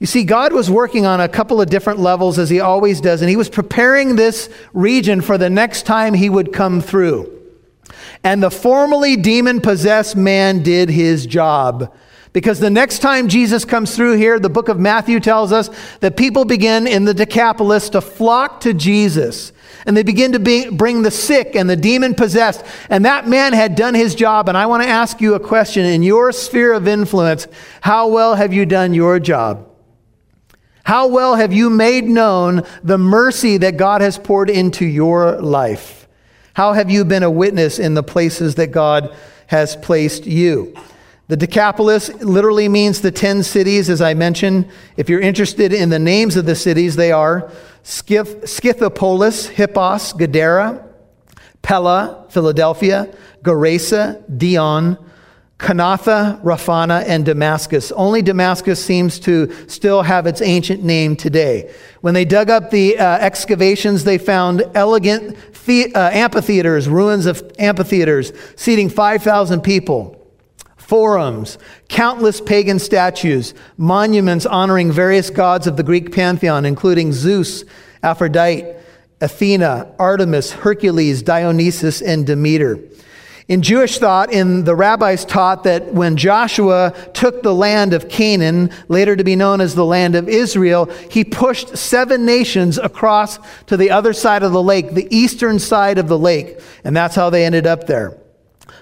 You 0.00 0.08
see, 0.08 0.24
God 0.24 0.52
was 0.52 0.68
working 0.68 1.06
on 1.06 1.20
a 1.20 1.28
couple 1.28 1.60
of 1.60 1.70
different 1.70 2.00
levels 2.00 2.40
as 2.40 2.50
he 2.50 2.58
always 2.58 3.00
does, 3.00 3.22
and 3.22 3.30
he 3.30 3.36
was 3.36 3.48
preparing 3.48 4.16
this 4.16 4.50
region 4.72 5.20
for 5.20 5.38
the 5.38 5.48
next 5.48 5.84
time 5.84 6.12
he 6.12 6.28
would 6.28 6.52
come 6.52 6.80
through. 6.80 7.32
And 8.24 8.42
the 8.42 8.50
formerly 8.50 9.14
demon 9.14 9.60
possessed 9.60 10.16
man 10.16 10.64
did 10.64 10.90
his 10.90 11.24
job. 11.24 11.94
Because 12.32 12.58
the 12.58 12.68
next 12.68 12.98
time 12.98 13.28
Jesus 13.28 13.64
comes 13.64 13.94
through 13.94 14.16
here, 14.16 14.40
the 14.40 14.50
book 14.50 14.68
of 14.68 14.78
Matthew 14.80 15.20
tells 15.20 15.52
us 15.52 15.70
that 16.00 16.16
people 16.16 16.44
begin 16.44 16.88
in 16.88 17.04
the 17.04 17.14
Decapolis 17.14 17.88
to 17.90 18.00
flock 18.00 18.60
to 18.62 18.74
Jesus 18.74 19.52
and 19.88 19.96
they 19.96 20.02
begin 20.02 20.32
to 20.32 20.38
be, 20.38 20.68
bring 20.68 21.00
the 21.00 21.10
sick 21.10 21.56
and 21.56 21.68
the 21.68 21.74
demon 21.74 22.14
possessed. 22.14 22.62
And 22.90 23.06
that 23.06 23.26
man 23.26 23.54
had 23.54 23.74
done 23.74 23.94
his 23.94 24.14
job. 24.14 24.50
And 24.50 24.58
I 24.58 24.66
want 24.66 24.82
to 24.82 24.88
ask 24.88 25.18
you 25.22 25.32
a 25.32 25.40
question 25.40 25.86
in 25.86 26.02
your 26.02 26.30
sphere 26.30 26.74
of 26.74 26.86
influence 26.86 27.46
how 27.80 28.08
well 28.08 28.34
have 28.34 28.52
you 28.52 28.66
done 28.66 28.92
your 28.92 29.18
job? 29.18 29.66
How 30.84 31.06
well 31.06 31.36
have 31.36 31.54
you 31.54 31.70
made 31.70 32.04
known 32.04 32.64
the 32.82 32.98
mercy 32.98 33.56
that 33.56 33.78
God 33.78 34.02
has 34.02 34.18
poured 34.18 34.50
into 34.50 34.84
your 34.84 35.40
life? 35.40 36.06
How 36.52 36.74
have 36.74 36.90
you 36.90 37.06
been 37.06 37.22
a 37.22 37.30
witness 37.30 37.78
in 37.78 37.94
the 37.94 38.02
places 38.02 38.56
that 38.56 38.70
God 38.70 39.16
has 39.46 39.74
placed 39.74 40.26
you? 40.26 40.74
The 41.28 41.36
Decapolis 41.36 42.08
literally 42.22 42.68
means 42.70 43.02
the 43.02 43.10
10 43.10 43.42
cities, 43.42 43.90
as 43.90 44.00
I 44.00 44.14
mentioned. 44.14 44.66
If 44.96 45.10
you're 45.10 45.20
interested 45.20 45.74
in 45.74 45.90
the 45.90 45.98
names 45.98 46.36
of 46.36 46.46
the 46.46 46.54
cities, 46.54 46.96
they 46.96 47.12
are 47.12 47.52
Scyth- 47.84 48.44
Scythopolis, 48.44 49.48
Hippos, 49.48 50.14
Gadara, 50.14 50.86
Pella, 51.60 52.24
Philadelphia, 52.30 53.14
Gerasa, 53.42 54.22
Dion, 54.38 54.96
Kanatha, 55.58 56.40
Raphana, 56.42 57.04
and 57.06 57.26
Damascus. 57.26 57.92
Only 57.92 58.22
Damascus 58.22 58.82
seems 58.82 59.18
to 59.20 59.52
still 59.68 60.02
have 60.02 60.26
its 60.26 60.40
ancient 60.40 60.82
name 60.82 61.14
today. 61.14 61.74
When 62.00 62.14
they 62.14 62.24
dug 62.24 62.48
up 62.48 62.70
the 62.70 62.96
uh, 62.98 63.04
excavations, 63.18 64.04
they 64.04 64.16
found 64.16 64.64
elegant 64.74 65.36
the- 65.66 65.94
uh, 65.94 66.10
amphitheaters, 66.10 66.88
ruins 66.88 67.26
of 67.26 67.42
amphitheaters, 67.58 68.32
seating 68.56 68.88
5,000 68.88 69.60
people 69.60 70.17
forums, 70.88 71.58
countless 71.90 72.40
pagan 72.40 72.78
statues, 72.78 73.52
monuments 73.76 74.46
honoring 74.46 74.90
various 74.90 75.28
gods 75.28 75.66
of 75.66 75.76
the 75.76 75.82
Greek 75.82 76.14
pantheon, 76.14 76.64
including 76.64 77.12
Zeus 77.12 77.62
Aphrodite, 78.02 78.64
Athena, 79.20 79.94
Artemis, 79.98 80.50
Hercules, 80.50 81.22
Dionysus, 81.22 82.00
and 82.00 82.26
Demeter. 82.26 82.78
In 83.48 83.60
Jewish 83.60 83.98
thought, 83.98 84.32
in 84.32 84.64
the 84.64 84.74
rabbis 84.74 85.26
taught 85.26 85.64
that 85.64 85.92
when 85.92 86.16
Joshua 86.16 86.94
took 87.12 87.42
the 87.42 87.54
land 87.54 87.92
of 87.92 88.08
Canaan, 88.08 88.70
later 88.88 89.14
to 89.14 89.24
be 89.24 89.36
known 89.36 89.60
as 89.60 89.74
the 89.74 89.84
land 89.84 90.14
of 90.14 90.26
Israel, 90.26 90.86
he 91.10 91.22
pushed 91.22 91.76
seven 91.76 92.24
nations 92.24 92.78
across 92.78 93.38
to 93.66 93.76
the 93.76 93.90
other 93.90 94.14
side 94.14 94.42
of 94.42 94.52
the 94.52 94.62
lake, 94.62 94.92
the 94.92 95.14
eastern 95.14 95.58
side 95.58 95.98
of 95.98 96.08
the 96.08 96.18
lake, 96.18 96.58
and 96.82 96.96
that's 96.96 97.14
how 97.14 97.28
they 97.28 97.44
ended 97.44 97.66
up 97.66 97.86
there. 97.86 98.16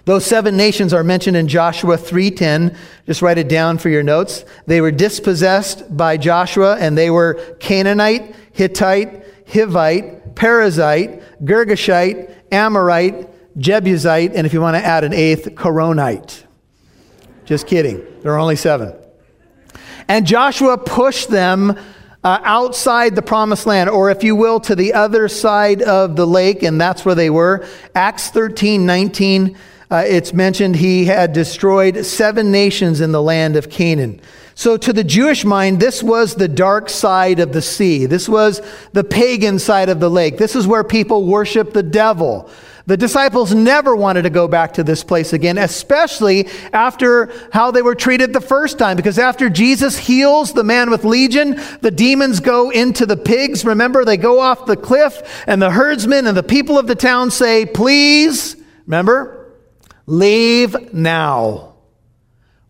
Those 0.05 0.25
seven 0.25 0.57
nations 0.57 0.93
are 0.93 1.05
mentioned 1.05 1.37
in 1.37 1.49
Joshua 1.49 1.97
3:10. 1.97 2.77
Just 3.07 3.23
write 3.23 3.39
it 3.39 3.49
down 3.49 3.79
for 3.79 3.89
your 3.89 4.03
notes. 4.03 4.45
They 4.67 4.81
were 4.81 4.91
dispossessed 4.91 5.97
by 5.97 6.17
Joshua 6.17 6.77
and 6.79 6.97
they 6.97 7.11
were 7.11 7.35
Canaanite, 7.61 8.35
Hittite, 8.53 9.47
Hivite, 9.47 10.35
Perizzite, 10.35 11.23
Girgashite, 11.45 12.31
Amorite, 12.53 13.29
Jebusite, 13.59 14.33
and 14.35 14.47
if 14.47 14.53
you 14.53 14.61
want 14.61 14.77
to 14.77 14.85
add 14.85 15.05
an 15.05 15.13
eighth, 15.13 15.55
Coronite. 15.57 16.45
Just 17.45 17.67
kidding. 17.67 18.05
There 18.23 18.33
are 18.33 18.39
only 18.39 18.57
seven. 18.57 18.95
And 20.09 20.27
Joshua 20.27 20.79
pushed 20.79 21.31
them 21.31 21.79
uh, 22.23 22.41
outside 22.43 23.15
the 23.15 23.23
promised 23.23 23.67
land, 23.67 23.89
or 23.89 24.11
if 24.11 24.25
you 24.25 24.35
will, 24.35 24.59
to 24.61 24.75
the 24.75 24.93
other 24.95 25.29
side 25.29 25.81
of 25.83 26.17
the 26.17 26.27
lake, 26.27 26.63
and 26.63 26.81
that's 26.81 27.05
where 27.05 27.15
they 27.15 27.31
were. 27.31 27.65
Acts 27.95 28.31
13 28.31 28.85
19, 28.85 29.57
uh, 29.91 30.05
it's 30.07 30.33
mentioned 30.33 30.77
he 30.77 31.05
had 31.05 31.33
destroyed 31.33 32.05
seven 32.05 32.51
nations 32.51 33.01
in 33.01 33.13
the 33.13 33.23
land 33.23 33.57
of 33.57 33.71
Canaan. 33.71 34.21
So, 34.59 34.79
to 34.79 34.93
the 34.93 35.05
Jewish 35.05 35.45
mind, 35.45 35.81
this 35.81 36.03
was 36.03 36.35
the 36.35 36.49
dark 36.49 36.89
side 36.89 37.41
of 37.41 37.53
the 37.53 37.61
sea. 37.61 38.07
This 38.07 38.27
was 38.27 38.63
the 38.93 39.05
pagan 39.05 39.59
side 39.59 39.91
of 39.91 40.01
the 40.01 40.09
lake. 40.09 40.39
This 40.39 40.57
is 40.57 40.67
where 40.67 40.83
people 40.83 41.27
worship 41.27 41.75
the 41.75 41.83
devil. 41.83 42.51
The 42.87 42.97
disciples 42.97 43.53
never 43.53 43.95
wanted 43.95 44.23
to 44.23 44.31
go 44.31 44.49
back 44.49 44.73
to 44.75 44.83
this 44.85 45.05
place 45.05 45.35
again, 45.35 45.59
especially 45.59 46.49
after 46.73 47.33
how 47.53 47.71
they 47.71 47.83
were 47.83 47.97
treated 47.97 48.33
the 48.33 48.41
first 48.41 48.79
time. 48.79 48.97
Because 48.97 49.19
after 49.19 49.51
Jesus 49.51 49.99
heals 49.99 50.55
the 50.55 50.65
man 50.65 50.89
with 50.89 51.05
legion, 51.05 51.61
the 51.83 51.91
demons 51.91 52.41
go 52.41 52.71
into 52.71 53.05
the 53.05 53.17
pigs. 53.17 53.65
Remember, 53.65 54.07
they 54.07 54.17
go 54.17 54.41
off 54.41 54.65
the 54.65 54.77
cliff, 54.77 55.45
and 55.47 55.61
the 55.61 55.71
herdsmen 55.71 56.27
and 56.27 56.37
the 56.37 56.43
people 56.43 56.79
of 56.79 56.87
the 56.87 56.95
town 56.95 57.31
say, 57.31 57.67
Please, 57.67 58.57
remember, 58.87 59.36
leave 60.07 60.93
now. 60.93 61.75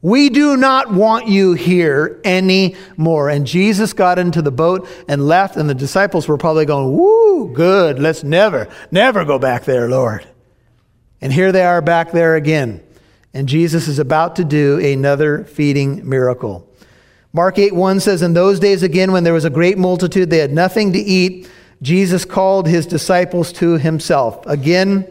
We 0.02 0.28
do 0.28 0.56
not 0.56 0.92
want 0.92 1.26
you 1.26 1.54
here 1.54 2.20
anymore. 2.24 3.28
And 3.28 3.46
Jesus 3.46 3.92
got 3.92 4.18
into 4.18 4.42
the 4.42 4.50
boat 4.50 4.88
and 5.08 5.26
left, 5.26 5.56
and 5.56 5.68
the 5.68 5.74
disciples 5.74 6.28
were 6.28 6.38
probably 6.38 6.64
going, 6.64 6.96
Woo, 6.96 7.52
good. 7.52 7.98
Let's 7.98 8.22
never, 8.22 8.68
never 8.90 9.24
go 9.24 9.38
back 9.38 9.64
there, 9.64 9.88
Lord. 9.88 10.26
And 11.20 11.32
here 11.32 11.50
they 11.50 11.64
are 11.64 11.82
back 11.82 12.12
there 12.12 12.36
again. 12.36 12.82
And 13.34 13.48
Jesus 13.48 13.88
is 13.88 13.98
about 13.98 14.36
to 14.36 14.44
do 14.44 14.78
another 14.78 15.44
feeding 15.44 16.08
miracle. 16.08 16.68
Mark 17.32 17.58
8 17.58 17.74
1 17.74 18.00
says, 18.00 18.22
In 18.22 18.32
those 18.32 18.60
days 18.60 18.82
again, 18.82 19.12
when 19.12 19.24
there 19.24 19.34
was 19.34 19.44
a 19.44 19.50
great 19.50 19.76
multitude, 19.76 20.30
they 20.30 20.38
had 20.38 20.52
nothing 20.52 20.92
to 20.92 20.98
eat. 20.98 21.50
Jesus 21.82 22.24
called 22.24 22.66
his 22.66 22.86
disciples 22.86 23.52
to 23.54 23.76
himself. 23.76 24.46
Again, 24.46 25.06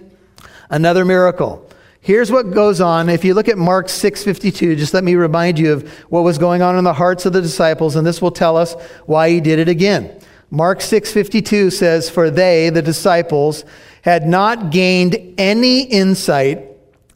another 0.70 1.06
miracle. 1.06 1.65
Here's 2.06 2.32
what 2.32 2.52
goes 2.52 2.82
on. 2.82 3.10
If 3.10 3.26
you 3.26 3.34
look 3.34 3.50
at 3.50 3.58
Mark 3.58 3.88
6:52, 3.88 4.76
just 4.76 4.94
let 4.94 5.04
me 5.04 5.16
remind 5.16 5.58
you 5.58 5.74
of 5.74 5.90
what 6.10 6.24
was 6.24 6.38
going 6.38 6.62
on 6.62 6.78
in 6.78 6.84
the 6.84 6.94
hearts 6.94 7.26
of 7.26 7.34
the 7.34 7.42
disciples 7.42 7.96
and 7.96 8.06
this 8.06 8.22
will 8.22 8.30
tell 8.30 8.58
us 8.58 8.76
why 9.08 9.32
he 9.32 9.42
did 9.42 9.58
it 9.58 9.68
again. 9.68 10.12
Mark 10.52 10.82
6:52 10.82 11.72
says, 11.72 12.08
"For 12.08 12.30
they, 12.30 12.70
the 12.70 12.84
disciples, 12.84 13.66
had 14.04 14.28
not 14.28 14.70
gained 14.70 15.18
any 15.40 15.82
insight 15.82 16.62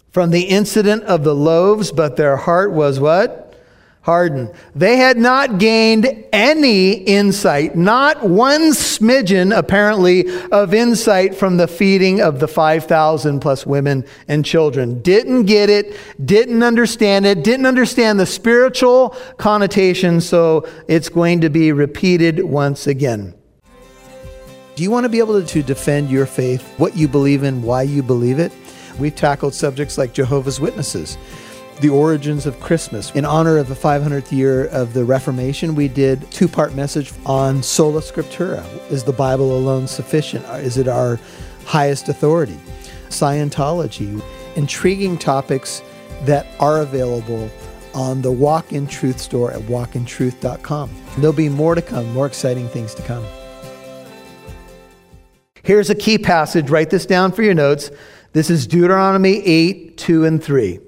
from 0.09 0.31
the 0.31 0.45
incident 0.45 1.03
of 1.03 1.23
the 1.23 1.35
loaves, 1.35 1.91
but 1.91 2.15
their 2.15 2.37
heart 2.37 2.71
was 2.71 2.99
what? 2.99 3.48
Hardened. 4.09 4.51
They 4.73 4.97
had 4.97 5.19
not 5.19 5.59
gained 5.59 6.25
any 6.33 6.93
insight, 6.93 7.75
not 7.75 8.27
one 8.27 8.71
smidgen, 8.71 9.55
apparently, 9.55 10.25
of 10.49 10.73
insight 10.73 11.35
from 11.35 11.57
the 11.57 11.67
feeding 11.67 12.19
of 12.19 12.39
the 12.39 12.47
5,000 12.47 13.39
plus 13.39 13.67
women 13.67 14.03
and 14.27 14.43
children. 14.43 14.99
Didn't 15.03 15.43
get 15.43 15.69
it, 15.69 15.95
didn't 16.25 16.63
understand 16.63 17.27
it, 17.27 17.43
didn't 17.43 17.67
understand 17.67 18.19
the 18.19 18.25
spiritual 18.25 19.15
connotation, 19.37 20.21
so 20.21 20.67
it's 20.87 21.09
going 21.09 21.41
to 21.41 21.51
be 21.51 21.71
repeated 21.71 22.43
once 22.43 22.87
again. 22.87 23.35
Do 24.75 24.81
you 24.81 24.89
want 24.89 25.03
to 25.03 25.09
be 25.09 25.19
able 25.19 25.45
to 25.45 25.61
defend 25.61 26.09
your 26.09 26.25
faith, 26.25 26.63
what 26.79 26.97
you 26.97 27.07
believe 27.07 27.43
in, 27.43 27.61
why 27.61 27.83
you 27.83 28.01
believe 28.01 28.39
it? 28.39 28.51
We've 28.97 29.15
tackled 29.15 29.53
subjects 29.53 29.99
like 29.99 30.13
Jehovah's 30.13 30.59
Witnesses 30.59 31.15
the 31.79 31.89
origins 31.89 32.45
of 32.45 32.59
Christmas. 32.59 33.11
In 33.11 33.25
honor 33.25 33.57
of 33.57 33.67
the 33.67 33.75
500th 33.75 34.31
year 34.31 34.65
of 34.67 34.93
the 34.93 35.05
Reformation, 35.05 35.75
we 35.75 35.87
did 35.87 36.29
two-part 36.31 36.75
message 36.75 37.13
on 37.25 37.63
sola 37.63 38.01
scriptura. 38.01 38.63
Is 38.91 39.03
the 39.03 39.13
Bible 39.13 39.57
alone 39.57 39.87
sufficient? 39.87 40.45
Uh, 40.45 40.53
is 40.53 40.77
it 40.77 40.87
our 40.87 41.19
highest 41.65 42.09
authority? 42.09 42.59
Scientology, 43.09 44.21
intriguing 44.55 45.17
topics 45.17 45.81
that 46.23 46.47
are 46.59 46.81
available 46.81 47.49
on 47.93 48.21
the 48.21 48.31
Walk 48.31 48.73
in 48.73 48.85
Truth 48.85 49.19
store 49.19 49.51
at 49.51 49.61
walkintruth.com. 49.61 50.89
There'll 51.17 51.33
be 51.33 51.49
more 51.49 51.75
to 51.75 51.81
come, 51.81 52.11
more 52.13 52.27
exciting 52.27 52.67
things 52.67 52.93
to 52.95 53.01
come. 53.03 53.25
Here's 55.63 55.89
a 55.89 55.95
key 55.95 56.17
passage. 56.17 56.69
Write 56.69 56.89
this 56.89 57.05
down 57.05 57.31
for 57.31 57.43
your 57.43 57.53
notes. 57.53 57.89
This 58.33 58.49
is 58.49 58.67
Deuteronomy 58.67 59.43
8, 59.45 59.97
2 59.97 60.25
and 60.25 60.43
3. 60.43 60.79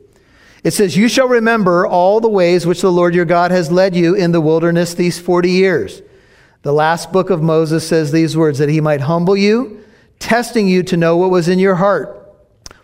It 0.64 0.72
says, 0.72 0.96
You 0.96 1.08
shall 1.08 1.28
remember 1.28 1.88
all 1.88 2.20
the 2.20 2.30
ways 2.30 2.66
which 2.66 2.82
the 2.82 2.92
Lord 2.92 3.16
your 3.16 3.26
God 3.26 3.52
has 3.52 3.72
led 3.72 3.96
you 3.96 4.14
in 4.14 4.32
the 4.32 4.42
wilderness 4.42 4.94
these 4.94 5.20
40 5.20 5.50
years. 5.50 6.02
The 6.62 6.74
last 6.74 7.12
book 7.12 7.32
of 7.32 7.42
Moses 7.42 7.88
says 7.88 8.12
these 8.12 8.38
words 8.38 8.60
that 8.60 8.70
he 8.70 8.82
might 8.82 9.02
humble 9.02 9.36
you, 9.36 9.84
testing 10.20 10.68
you 10.68 10.84
to 10.84 10.98
know 10.98 11.18
what 11.18 11.32
was 11.32 11.48
in 11.48 11.58
your 11.58 11.76
heart, 11.76 12.32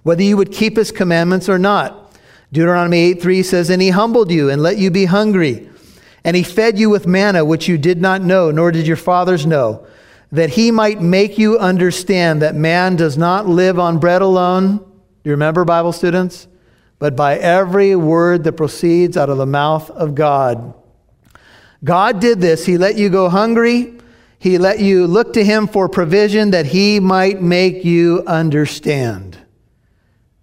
whether 0.01 0.23
you 0.23 0.35
would 0.37 0.51
keep 0.51 0.77
his 0.77 0.91
commandments 0.91 1.47
or 1.47 1.59
not. 1.59 2.15
Deuteronomy 2.51 2.97
8 2.97 3.21
3 3.21 3.43
says, 3.43 3.69
And 3.69 3.81
he 3.81 3.89
humbled 3.89 4.31
you 4.31 4.49
and 4.49 4.63
let 4.63 4.77
you 4.77 4.89
be 4.89 5.05
hungry. 5.05 5.69
And 6.23 6.35
he 6.35 6.43
fed 6.43 6.79
you 6.79 6.89
with 6.89 7.05
manna, 7.05 7.45
which 7.45 7.67
you 7.67 7.77
did 7.77 8.01
not 8.01 8.21
know, 8.21 8.49
nor 8.49 8.71
did 8.71 8.87
your 8.87 8.97
fathers 8.97 9.45
know, 9.45 9.85
that 10.31 10.49
he 10.51 10.71
might 10.71 11.01
make 11.01 11.37
you 11.37 11.57
understand 11.59 12.41
that 12.41 12.55
man 12.55 12.95
does 12.95 13.17
not 13.17 13.47
live 13.47 13.77
on 13.77 13.99
bread 13.99 14.21
alone. 14.21 14.77
Do 14.77 14.83
you 15.23 15.31
remember, 15.31 15.63
Bible 15.63 15.93
students? 15.93 16.47
But 16.99 17.15
by 17.15 17.37
every 17.37 17.95
word 17.95 18.43
that 18.43 18.53
proceeds 18.53 19.17
out 19.17 19.29
of 19.29 19.37
the 19.37 19.45
mouth 19.45 19.89
of 19.91 20.15
God. 20.15 20.73
God 21.83 22.19
did 22.19 22.41
this. 22.41 22.65
He 22.65 22.77
let 22.77 22.95
you 22.95 23.09
go 23.09 23.29
hungry. 23.29 23.93
He 24.39 24.57
let 24.57 24.79
you 24.79 25.07
look 25.07 25.33
to 25.33 25.43
Him 25.43 25.67
for 25.67 25.87
provision 25.87 26.51
that 26.51 26.65
He 26.65 26.99
might 26.99 27.41
make 27.41 27.85
you 27.85 28.23
understand 28.25 29.37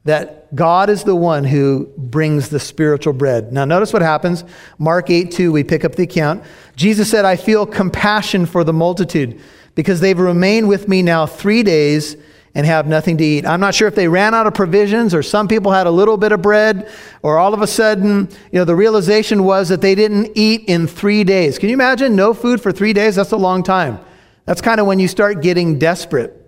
that 0.04 0.54
God 0.54 0.90
is 0.90 1.04
the 1.04 1.16
one 1.16 1.44
who 1.44 1.88
brings 1.96 2.50
the 2.50 2.60
spiritual 2.60 3.14
bread. 3.14 3.52
Now, 3.52 3.64
notice 3.64 3.92
what 3.92 4.02
happens. 4.02 4.44
Mark 4.78 5.10
8 5.10 5.30
2, 5.30 5.50
we 5.50 5.64
pick 5.64 5.84
up 5.84 5.94
the 5.96 6.04
account. 6.04 6.44
Jesus 6.76 7.10
said, 7.10 7.24
I 7.24 7.36
feel 7.36 7.66
compassion 7.66 8.46
for 8.46 8.64
the 8.64 8.72
multitude 8.72 9.40
because 9.74 10.00
they've 10.00 10.18
remained 10.18 10.68
with 10.68 10.88
me 10.88 11.02
now 11.02 11.26
three 11.26 11.62
days 11.62 12.16
and 12.54 12.66
have 12.66 12.86
nothing 12.86 13.18
to 13.18 13.24
eat. 13.24 13.44
I'm 13.44 13.60
not 13.60 13.74
sure 13.74 13.88
if 13.88 13.94
they 13.94 14.06
ran 14.06 14.32
out 14.32 14.46
of 14.46 14.54
provisions 14.54 15.12
or 15.12 15.22
some 15.22 15.48
people 15.48 15.72
had 15.72 15.86
a 15.86 15.90
little 15.90 16.16
bit 16.16 16.30
of 16.30 16.40
bread 16.40 16.88
or 17.22 17.38
all 17.38 17.52
of 17.52 17.62
a 17.62 17.66
sudden, 17.66 18.28
you 18.52 18.58
know, 18.58 18.64
the 18.64 18.76
realization 18.76 19.42
was 19.42 19.68
that 19.70 19.80
they 19.80 19.94
didn't 19.94 20.30
eat 20.36 20.64
in 20.68 20.86
three 20.86 21.24
days. 21.24 21.58
Can 21.58 21.68
you 21.68 21.74
imagine 21.74 22.14
no 22.14 22.32
food 22.32 22.60
for 22.60 22.70
three 22.70 22.92
days? 22.92 23.16
That's 23.16 23.32
a 23.32 23.36
long 23.36 23.62
time. 23.62 23.98
That's 24.44 24.60
kind 24.60 24.80
of 24.80 24.86
when 24.86 25.00
you 25.00 25.08
start 25.08 25.42
getting 25.42 25.78
desperate. 25.78 26.40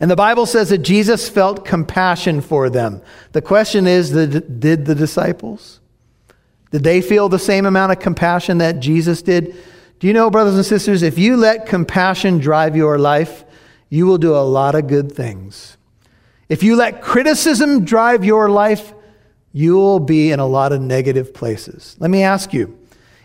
And 0.00 0.10
the 0.10 0.16
Bible 0.16 0.46
says 0.46 0.70
that 0.70 0.78
Jesus 0.78 1.28
felt 1.28 1.64
compassion 1.64 2.40
for 2.40 2.68
them. 2.68 3.00
The 3.32 3.42
question 3.42 3.86
is, 3.86 4.10
did 4.10 4.84
the 4.84 4.94
disciples? 4.94 5.80
Did 6.70 6.82
they 6.82 7.00
feel 7.00 7.28
the 7.28 7.38
same 7.38 7.64
amount 7.64 7.92
of 7.92 8.00
compassion 8.00 8.58
that 8.58 8.80
Jesus 8.80 9.22
did? 9.22 9.56
Do 10.00 10.06
you 10.06 10.12
know, 10.12 10.28
brothers 10.28 10.56
and 10.56 10.66
sisters, 10.66 11.02
if 11.02 11.18
you 11.18 11.36
let 11.36 11.66
compassion 11.66 12.38
drive 12.38 12.76
your 12.76 12.98
life, 12.98 13.44
you 13.88 14.06
will 14.06 14.18
do 14.18 14.34
a 14.34 14.42
lot 14.42 14.74
of 14.74 14.86
good 14.86 15.12
things. 15.12 15.76
If 16.48 16.62
you 16.62 16.76
let 16.76 17.02
criticism 17.02 17.84
drive 17.84 18.24
your 18.24 18.48
life, 18.48 18.92
you 19.52 19.74
will 19.76 20.00
be 20.00 20.32
in 20.32 20.38
a 20.38 20.46
lot 20.46 20.72
of 20.72 20.80
negative 20.80 21.32
places. 21.32 21.96
Let 21.98 22.10
me 22.10 22.22
ask 22.22 22.52
you 22.52 22.78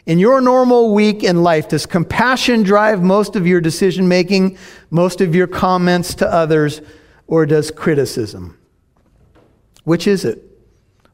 in 0.05 0.19
your 0.19 0.41
normal 0.41 0.93
week 0.93 1.23
in 1.23 1.43
life, 1.43 1.69
does 1.69 1.85
compassion 1.85 2.63
drive 2.63 3.03
most 3.03 3.35
of 3.35 3.45
your 3.45 3.61
decision 3.61 4.07
making, 4.07 4.57
most 4.89 5.21
of 5.21 5.35
your 5.35 5.47
comments 5.47 6.15
to 6.15 6.27
others, 6.27 6.81
or 7.27 7.45
does 7.45 7.69
criticism? 7.69 8.57
Which 9.83 10.07
is 10.07 10.25
it? 10.25 10.50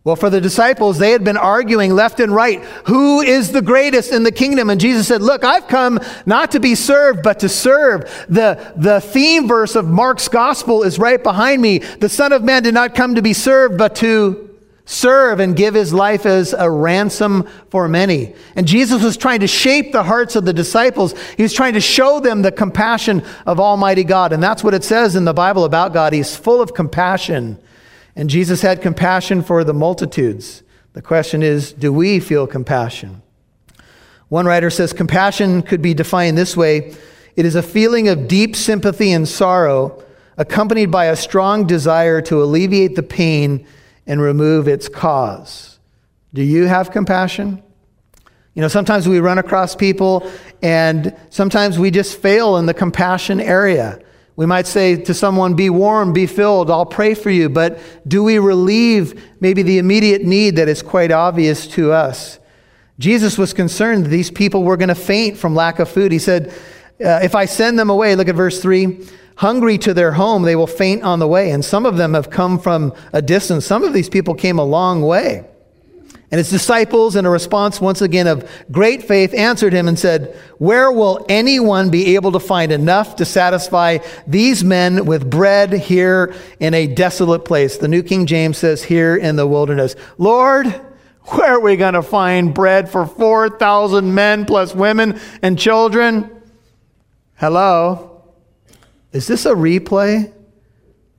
Well, 0.07 0.15
for 0.15 0.29
the 0.29 0.39
disciples, 0.39 0.99
they 0.99 1.11
had 1.11 1.25
been 1.25 1.35
arguing 1.35 1.93
left 1.93 2.21
and 2.21 2.33
right 2.33 2.63
who 2.85 3.19
is 3.19 3.51
the 3.51 3.61
greatest 3.61 4.13
in 4.13 4.23
the 4.23 4.31
kingdom? 4.31 4.69
And 4.69 4.79
Jesus 4.79 5.05
said, 5.05 5.21
Look, 5.21 5.43
I've 5.43 5.67
come 5.67 5.99
not 6.25 6.51
to 6.51 6.61
be 6.61 6.75
served, 6.75 7.23
but 7.23 7.39
to 7.39 7.49
serve. 7.49 8.03
The, 8.29 8.71
the 8.77 9.01
theme 9.01 9.49
verse 9.49 9.75
of 9.75 9.85
Mark's 9.85 10.29
gospel 10.29 10.83
is 10.83 10.97
right 10.97 11.21
behind 11.21 11.61
me. 11.61 11.79
The 11.79 12.07
Son 12.07 12.31
of 12.31 12.41
Man 12.41 12.63
did 12.63 12.73
not 12.73 12.95
come 12.95 13.15
to 13.15 13.21
be 13.21 13.33
served, 13.33 13.77
but 13.77 13.97
to 13.97 14.57
serve 14.85 15.41
and 15.41 15.57
give 15.57 15.73
his 15.73 15.91
life 15.93 16.25
as 16.25 16.53
a 16.53 16.71
ransom 16.71 17.45
for 17.69 17.89
many. 17.89 18.33
And 18.55 18.65
Jesus 18.65 19.03
was 19.03 19.17
trying 19.17 19.41
to 19.41 19.47
shape 19.47 19.91
the 19.91 20.03
hearts 20.03 20.37
of 20.37 20.45
the 20.45 20.53
disciples. 20.53 21.19
He 21.35 21.43
was 21.43 21.53
trying 21.53 21.73
to 21.73 21.81
show 21.81 22.21
them 22.21 22.43
the 22.43 22.53
compassion 22.53 23.25
of 23.45 23.59
Almighty 23.59 24.05
God. 24.05 24.31
And 24.31 24.41
that's 24.41 24.63
what 24.63 24.73
it 24.73 24.85
says 24.85 25.17
in 25.17 25.25
the 25.25 25.33
Bible 25.33 25.65
about 25.65 25.91
God. 25.91 26.13
He's 26.13 26.33
full 26.33 26.61
of 26.61 26.73
compassion 26.73 27.59
and 28.17 28.31
Jesus 28.31 28.63
had 28.63 28.81
compassion 28.81 29.43
for 29.43 29.63
the 29.63 29.75
multitudes. 29.75 30.63
The 30.93 31.03
question 31.03 31.43
is 31.43 31.71
do 31.71 31.93
we 31.93 32.19
feel 32.19 32.47
compassion? 32.47 33.21
One 34.29 34.47
writer 34.47 34.71
says 34.71 34.91
compassion 34.91 35.61
could 35.61 35.83
be 35.83 35.93
defined 35.93 36.37
this 36.37 36.57
way 36.57 36.95
it 37.35 37.45
is 37.45 37.53
a 37.53 37.61
feeling 37.61 38.07
of 38.07 38.27
deep 38.27 38.55
sympathy 38.55 39.11
and 39.11 39.27
sorrow, 39.27 40.03
accompanied 40.37 40.89
by 40.89 41.05
a 41.05 41.15
strong 41.15 41.67
desire 41.67 42.19
to 42.23 42.41
alleviate 42.41 42.95
the 42.95 43.03
pain 43.03 43.67
and 44.07 44.19
remove 44.19 44.67
its 44.67 44.89
cause. 44.89 45.77
Do 46.33 46.41
you 46.41 46.65
have 46.65 46.89
compassion? 46.89 47.61
You 48.55 48.63
know, 48.63 48.67
sometimes 48.67 49.07
we 49.07 49.19
run 49.19 49.37
across 49.37 49.75
people 49.75 50.27
and 50.63 51.15
sometimes 51.29 51.77
we 51.77 51.91
just 51.91 52.19
fail 52.19 52.57
in 52.57 52.65
the 52.65 52.73
compassion 52.73 53.39
area. 53.39 53.99
We 54.37 54.45
might 54.45 54.67
say 54.67 54.95
to 54.95 55.13
someone, 55.13 55.55
Be 55.55 55.69
warm, 55.69 56.13
be 56.13 56.27
filled, 56.27 56.71
I'll 56.71 56.85
pray 56.85 57.13
for 57.13 57.29
you. 57.29 57.49
But 57.49 57.79
do 58.07 58.23
we 58.23 58.39
relieve 58.39 59.21
maybe 59.41 59.63
the 59.63 59.79
immediate 59.79 60.23
need 60.23 60.55
that 60.55 60.69
is 60.69 60.81
quite 60.81 61.11
obvious 61.11 61.67
to 61.69 61.91
us? 61.91 62.39
Jesus 62.99 63.37
was 63.37 63.51
concerned 63.51 64.05
that 64.05 64.09
these 64.09 64.31
people 64.31 64.63
were 64.63 64.77
going 64.77 64.89
to 64.89 64.95
faint 64.95 65.37
from 65.37 65.55
lack 65.55 65.79
of 65.79 65.89
food. 65.89 66.11
He 66.11 66.19
said, 66.19 66.53
uh, 67.03 67.19
If 67.21 67.35
I 67.35 67.45
send 67.45 67.77
them 67.77 67.89
away, 67.89 68.15
look 68.15 68.29
at 68.29 68.35
verse 68.35 68.61
3 68.61 69.05
hungry 69.37 69.77
to 69.77 69.93
their 69.93 70.11
home, 70.11 70.41
they 70.43 70.55
will 70.55 70.67
faint 70.67 71.03
on 71.03 71.19
the 71.19 71.27
way. 71.27 71.51
And 71.51 71.63
some 71.63 71.85
of 71.85 71.97
them 71.97 72.13
have 72.13 72.29
come 72.29 72.59
from 72.59 72.93
a 73.13 73.21
distance. 73.21 73.65
Some 73.65 73.83
of 73.83 73.93
these 73.93 74.09
people 74.09 74.33
came 74.33 74.59
a 74.59 74.63
long 74.63 75.01
way. 75.01 75.45
And 76.29 76.39
his 76.39 76.49
disciples, 76.49 77.15
in 77.15 77.25
a 77.25 77.29
response 77.29 77.79
once 77.79 78.01
again 78.01 78.27
of 78.27 78.49
great 78.69 79.03
faith, 79.03 79.33
answered 79.33 79.71
him 79.71 79.87
and 79.87 79.97
said, 79.97 80.35
Where 80.57 80.91
will 80.91 81.25
anyone 81.29 81.89
be 81.89 82.15
able 82.15 82.33
to 82.33 82.39
find 82.39 82.73
enough 82.73 83.15
to 83.17 83.25
satisfy 83.25 83.99
these 84.25 84.61
men 84.61 85.05
with 85.05 85.29
bread 85.29 85.71
here 85.71 86.35
in 86.59 86.73
a 86.73 86.85
desolate 86.85 87.45
place? 87.45 87.77
The 87.77 87.87
New 87.87 88.03
King 88.03 88.25
James 88.25 88.57
says, 88.57 88.83
Here 88.83 89.15
in 89.15 89.37
the 89.37 89.47
wilderness. 89.47 89.95
Lord, 90.17 90.67
where 91.27 91.55
are 91.55 91.59
we 91.61 91.77
going 91.77 91.93
to 91.93 92.01
find 92.01 92.53
bread 92.53 92.89
for 92.89 93.05
4,000 93.05 94.13
men 94.13 94.45
plus 94.45 94.75
women 94.75 95.21
and 95.41 95.57
children? 95.57 96.41
Hello? 97.35 98.23
Is 99.13 99.27
this 99.27 99.45
a 99.45 99.53
replay? 99.53 100.33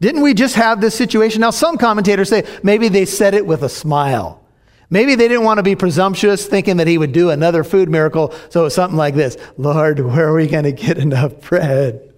Didn't 0.01 0.21
we 0.21 0.35
just 0.35 0.55
have 0.57 0.83
this 0.83 0.95
situation? 0.95 1.41
Now, 1.41 1.51
some 1.51 1.79
commentators 1.79 2.29
say 2.29 2.47
maybe 2.63 2.89
they 2.89 3.07
said 3.07 3.33
it 3.33 3.47
with 3.47 3.63
a 3.63 3.71
smile. 3.71 4.45
Maybe 4.91 5.15
they 5.15 5.29
didn't 5.29 5.45
want 5.45 5.59
to 5.59 5.63
be 5.63 5.77
presumptuous, 5.77 6.47
thinking 6.47 6.79
that 6.79 6.87
he 6.87 6.97
would 6.97 7.13
do 7.13 7.31
another 7.31 7.63
food 7.63 7.91
miracle. 7.91 8.35
So 8.49 8.65
it's 8.65 8.75
something 8.75 8.97
like 8.97 9.15
this 9.15 9.37
Lord, 9.57 10.01
where 10.01 10.29
are 10.29 10.35
we 10.35 10.47
going 10.47 10.65
to 10.65 10.73
get 10.73 10.99
enough 10.99 11.41
bread? 11.43 12.13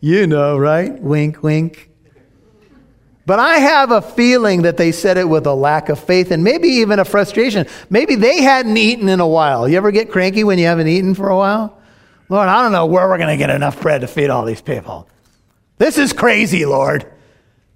You 0.00 0.26
know, 0.26 0.58
right? 0.58 1.00
Wink, 1.00 1.42
wink. 1.42 1.88
But 3.24 3.38
I 3.38 3.58
have 3.58 3.92
a 3.92 4.02
feeling 4.02 4.62
that 4.62 4.76
they 4.76 4.90
said 4.90 5.16
it 5.16 5.28
with 5.28 5.46
a 5.46 5.54
lack 5.54 5.88
of 5.88 6.00
faith 6.00 6.32
and 6.32 6.42
maybe 6.42 6.68
even 6.68 6.98
a 6.98 7.04
frustration. 7.04 7.66
Maybe 7.88 8.16
they 8.16 8.42
hadn't 8.42 8.76
eaten 8.76 9.08
in 9.08 9.20
a 9.20 9.26
while. 9.26 9.68
You 9.68 9.76
ever 9.76 9.92
get 9.92 10.10
cranky 10.10 10.42
when 10.42 10.58
you 10.58 10.66
haven't 10.66 10.88
eaten 10.88 11.14
for 11.14 11.28
a 11.28 11.36
while? 11.36 11.78
Lord, 12.28 12.48
I 12.48 12.62
don't 12.62 12.72
know 12.72 12.86
where 12.86 13.08
we're 13.08 13.18
going 13.18 13.30
to 13.30 13.36
get 13.36 13.50
enough 13.50 13.80
bread 13.80 14.00
to 14.00 14.08
feed 14.08 14.28
all 14.28 14.44
these 14.44 14.60
people. 14.60 15.08
This 15.78 15.98
is 15.98 16.12
crazy, 16.12 16.66
Lord. 16.66 17.10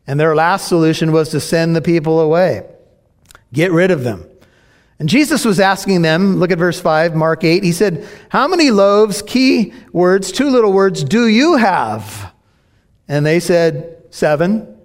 And 0.08 0.18
their 0.18 0.34
last 0.34 0.66
solution 0.66 1.12
was 1.12 1.28
to 1.28 1.40
send 1.40 1.76
the 1.76 1.82
people 1.82 2.18
away. 2.18 2.66
Get 3.56 3.72
rid 3.72 3.90
of 3.90 4.04
them. 4.04 4.28
And 4.98 5.08
Jesus 5.08 5.46
was 5.46 5.60
asking 5.60 6.02
them, 6.02 6.36
look 6.36 6.50
at 6.50 6.58
verse 6.58 6.78
5, 6.78 7.14
Mark 7.14 7.42
8. 7.42 7.64
He 7.64 7.72
said, 7.72 8.06
How 8.28 8.46
many 8.46 8.70
loaves, 8.70 9.22
key 9.22 9.72
words, 9.92 10.30
two 10.30 10.50
little 10.50 10.74
words, 10.74 11.02
do 11.02 11.26
you 11.26 11.56
have? 11.56 12.34
And 13.08 13.24
they 13.24 13.40
said, 13.40 14.04
Seven. 14.10 14.76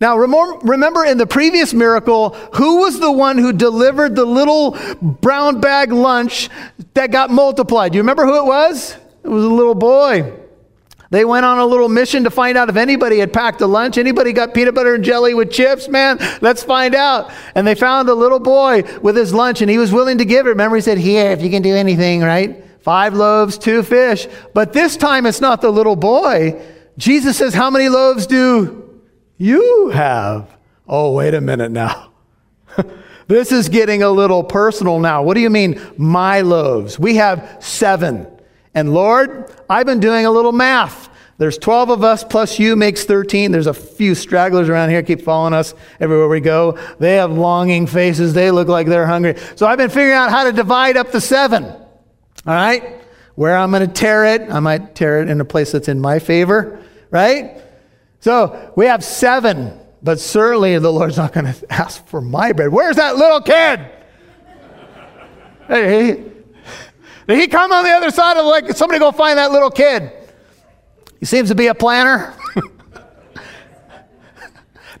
Now, 0.00 0.16
remember 0.16 1.04
in 1.04 1.18
the 1.18 1.26
previous 1.26 1.74
miracle, 1.74 2.30
who 2.54 2.78
was 2.78 2.98
the 2.98 3.12
one 3.12 3.36
who 3.36 3.52
delivered 3.52 4.16
the 4.16 4.24
little 4.24 4.78
brown 5.02 5.60
bag 5.60 5.92
lunch 5.92 6.48
that 6.94 7.10
got 7.10 7.28
multiplied? 7.28 7.92
Do 7.92 7.96
you 7.96 8.02
remember 8.02 8.24
who 8.24 8.38
it 8.38 8.46
was? 8.46 8.96
It 9.22 9.28
was 9.28 9.44
a 9.44 9.50
little 9.50 9.74
boy. 9.74 10.39
They 11.10 11.24
went 11.24 11.44
on 11.44 11.58
a 11.58 11.66
little 11.66 11.88
mission 11.88 12.22
to 12.22 12.30
find 12.30 12.56
out 12.56 12.68
if 12.68 12.76
anybody 12.76 13.18
had 13.18 13.32
packed 13.32 13.60
a 13.60 13.66
lunch. 13.66 13.98
Anybody 13.98 14.32
got 14.32 14.54
peanut 14.54 14.76
butter 14.76 14.94
and 14.94 15.02
jelly 15.02 15.34
with 15.34 15.50
chips? 15.50 15.88
Man, 15.88 16.18
let's 16.40 16.62
find 16.62 16.94
out. 16.94 17.32
And 17.56 17.66
they 17.66 17.74
found 17.74 18.08
a 18.08 18.14
little 18.14 18.38
boy 18.38 18.84
with 19.02 19.16
his 19.16 19.34
lunch 19.34 19.60
and 19.60 19.68
he 19.68 19.76
was 19.76 19.92
willing 19.92 20.18
to 20.18 20.24
give 20.24 20.46
it. 20.46 20.50
Remember, 20.50 20.76
he 20.76 20.82
said, 20.82 20.98
Here, 20.98 21.32
if 21.32 21.42
you 21.42 21.50
can 21.50 21.62
do 21.62 21.74
anything, 21.74 22.20
right? 22.20 22.64
Five 22.80 23.14
loaves, 23.14 23.58
two 23.58 23.82
fish. 23.82 24.28
But 24.54 24.72
this 24.72 24.96
time 24.96 25.26
it's 25.26 25.40
not 25.40 25.60
the 25.60 25.70
little 25.70 25.96
boy. 25.96 26.62
Jesus 26.96 27.36
says, 27.36 27.54
How 27.54 27.70
many 27.70 27.88
loaves 27.88 28.28
do 28.28 29.00
you 29.36 29.88
have? 29.88 30.48
Oh, 30.86 31.12
wait 31.12 31.34
a 31.34 31.40
minute 31.40 31.72
now. 31.72 32.12
this 33.26 33.50
is 33.50 33.68
getting 33.68 34.04
a 34.04 34.10
little 34.10 34.44
personal 34.44 35.00
now. 35.00 35.24
What 35.24 35.34
do 35.34 35.40
you 35.40 35.50
mean, 35.50 35.80
my 35.96 36.42
loaves? 36.42 37.00
We 37.00 37.16
have 37.16 37.56
seven. 37.58 38.28
And 38.74 38.94
Lord, 38.94 39.52
I've 39.68 39.86
been 39.86 40.00
doing 40.00 40.26
a 40.26 40.30
little 40.30 40.52
math. 40.52 41.08
There's 41.38 41.56
12 41.56 41.90
of 41.90 42.04
us 42.04 42.22
plus 42.22 42.58
you 42.58 42.76
makes 42.76 43.04
13. 43.04 43.50
There's 43.50 43.66
a 43.66 43.72
few 43.72 44.14
stragglers 44.14 44.68
around 44.68 44.90
here 44.90 45.02
keep 45.02 45.22
following 45.22 45.54
us 45.54 45.74
everywhere 45.98 46.28
we 46.28 46.40
go. 46.40 46.78
They 46.98 47.16
have 47.16 47.32
longing 47.32 47.86
faces. 47.86 48.34
They 48.34 48.50
look 48.50 48.68
like 48.68 48.86
they're 48.86 49.06
hungry. 49.06 49.36
So 49.56 49.66
I've 49.66 49.78
been 49.78 49.88
figuring 49.88 50.12
out 50.12 50.30
how 50.30 50.44
to 50.44 50.52
divide 50.52 50.98
up 50.98 51.12
the 51.12 51.20
seven. 51.20 51.64
All 51.64 51.86
right? 52.46 53.00
Where 53.36 53.56
I'm 53.56 53.70
going 53.70 53.86
to 53.86 53.92
tear 53.92 54.26
it. 54.26 54.50
I 54.50 54.60
might 54.60 54.94
tear 54.94 55.22
it 55.22 55.30
in 55.30 55.40
a 55.40 55.44
place 55.46 55.72
that's 55.72 55.88
in 55.88 55.98
my 55.98 56.18
favor, 56.18 56.78
right? 57.10 57.62
So 58.20 58.72
we 58.76 58.84
have 58.84 59.02
seven, 59.02 59.80
but 60.02 60.20
certainly 60.20 60.78
the 60.78 60.92
Lord's 60.92 61.16
not 61.16 61.32
going 61.32 61.46
to 61.52 61.72
ask 61.72 62.06
for 62.06 62.20
my 62.20 62.52
bread. 62.52 62.68
Where's 62.68 62.96
that 62.96 63.16
little 63.16 63.40
kid? 63.40 63.80
hey, 65.68 66.29
did 67.30 67.38
he 67.38 67.48
come 67.48 67.72
on 67.72 67.84
the 67.84 67.90
other 67.90 68.10
side 68.10 68.36
of 68.36 68.44
like, 68.44 68.70
somebody 68.76 68.98
go 68.98 69.12
find 69.12 69.38
that 69.38 69.52
little 69.52 69.70
kid? 69.70 70.12
He 71.18 71.26
seems 71.26 71.48
to 71.50 71.54
be 71.54 71.68
a 71.68 71.74
planner. 71.74 72.34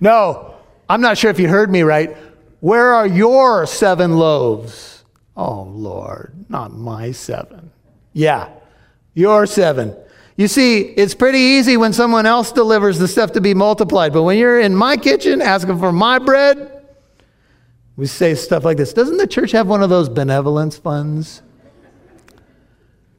no, 0.00 0.54
I'm 0.88 1.00
not 1.00 1.18
sure 1.18 1.30
if 1.30 1.40
you 1.40 1.48
heard 1.48 1.70
me 1.70 1.82
right. 1.82 2.16
Where 2.60 2.94
are 2.94 3.06
your 3.06 3.66
seven 3.66 4.16
loaves? 4.16 5.04
Oh, 5.36 5.62
Lord, 5.62 6.44
not 6.48 6.72
my 6.72 7.12
seven. 7.12 7.70
Yeah, 8.12 8.50
your 9.14 9.46
seven. 9.46 9.96
You 10.36 10.48
see, 10.48 10.80
it's 10.80 11.14
pretty 11.14 11.38
easy 11.38 11.76
when 11.76 11.92
someone 11.92 12.26
else 12.26 12.52
delivers 12.52 12.98
the 12.98 13.08
stuff 13.08 13.32
to 13.32 13.40
be 13.40 13.54
multiplied, 13.54 14.12
but 14.12 14.22
when 14.22 14.38
you're 14.38 14.60
in 14.60 14.74
my 14.74 14.96
kitchen 14.96 15.40
asking 15.40 15.78
for 15.78 15.92
my 15.92 16.18
bread, 16.18 16.84
we 17.96 18.06
say 18.06 18.34
stuff 18.34 18.64
like 18.64 18.76
this 18.76 18.92
Doesn't 18.92 19.16
the 19.16 19.26
church 19.26 19.52
have 19.52 19.66
one 19.66 19.82
of 19.82 19.90
those 19.90 20.08
benevolence 20.08 20.78
funds? 20.78 21.42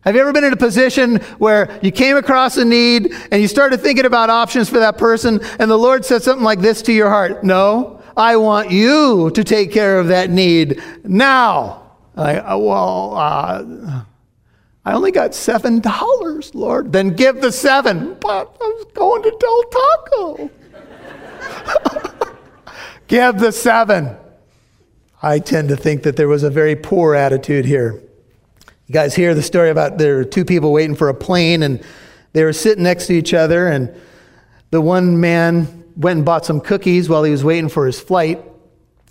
Have 0.02 0.16
you 0.16 0.22
ever 0.22 0.34
been 0.34 0.44
in 0.44 0.54
a 0.54 0.58
position 0.58 1.18
where 1.38 1.80
you 1.84 1.92
came 1.92 2.18
across 2.18 2.58
a 2.58 2.66
need 2.66 3.14
and 3.32 3.40
you 3.40 3.48
started 3.48 3.82
thinking 3.82 4.06
about 4.06 4.32
options 4.32 4.68
for 4.68 4.80
that 4.80 4.98
person 4.98 5.40
and 5.60 5.70
the 5.70 5.78
Lord 5.78 6.06
said 6.06 6.24
something 6.24 6.44
like 6.44 6.60
this 6.60 6.82
to 6.84 6.94
your 6.94 7.10
heart? 7.10 7.44
No, 7.44 8.02
I 8.18 8.36
want 8.38 8.72
you 8.72 9.30
to 9.30 9.44
take 9.44 9.72
care 9.72 10.00
of 10.00 10.08
that 10.08 10.32
need 10.32 10.82
now. 11.04 11.92
I, 12.18 12.38
uh, 12.38 12.58
well, 12.58 13.14
uh, 13.16 14.04
I 14.84 14.94
only 14.94 15.12
got 15.12 15.36
seven 15.36 15.80
dollars, 15.80 16.56
Lord. 16.56 16.92
Then 16.92 17.10
give 17.16 17.40
the 17.40 17.52
seven. 17.52 18.18
But 18.20 18.58
I 18.60 18.66
was 18.66 18.86
going 18.94 19.22
to 19.22 19.38
Del 19.40 19.64
Taco. 19.70 20.50
give 23.08 23.38
the 23.38 23.52
seven. 23.52 24.18
I 25.22 25.38
tend 25.38 25.70
to 25.70 25.76
think 25.76 26.02
that 26.04 26.16
there 26.16 26.28
was 26.28 26.42
a 26.42 26.50
very 26.50 26.76
poor 26.76 27.14
attitude 27.14 27.66
here. 27.66 28.02
You 28.92 28.94
guys 28.96 29.16
hear 29.16 29.34
the 29.34 29.42
story 29.42 29.70
about 29.70 29.98
there 30.00 30.18
were 30.18 30.26
two 30.26 30.44
people 30.44 30.74
waiting 30.74 30.98
for 30.98 31.08
a 31.08 31.14
plane 31.14 31.64
and 31.64 31.82
they 32.34 32.44
were 32.44 32.52
sitting 32.52 32.84
next 32.84 33.08
to 33.08 33.14
each 33.14 33.34
other 33.34 33.70
and 33.70 33.90
the 34.72 34.82
one 34.82 35.22
man 35.22 35.86
went 35.96 36.18
and 36.18 36.26
bought 36.26 36.46
some 36.46 36.60
cookies 36.60 37.08
while 37.08 37.24
he 37.24 37.32
was 37.32 37.42
waiting 37.42 37.70
for 37.70 37.86
his 37.86 38.02
flight. 38.02 38.44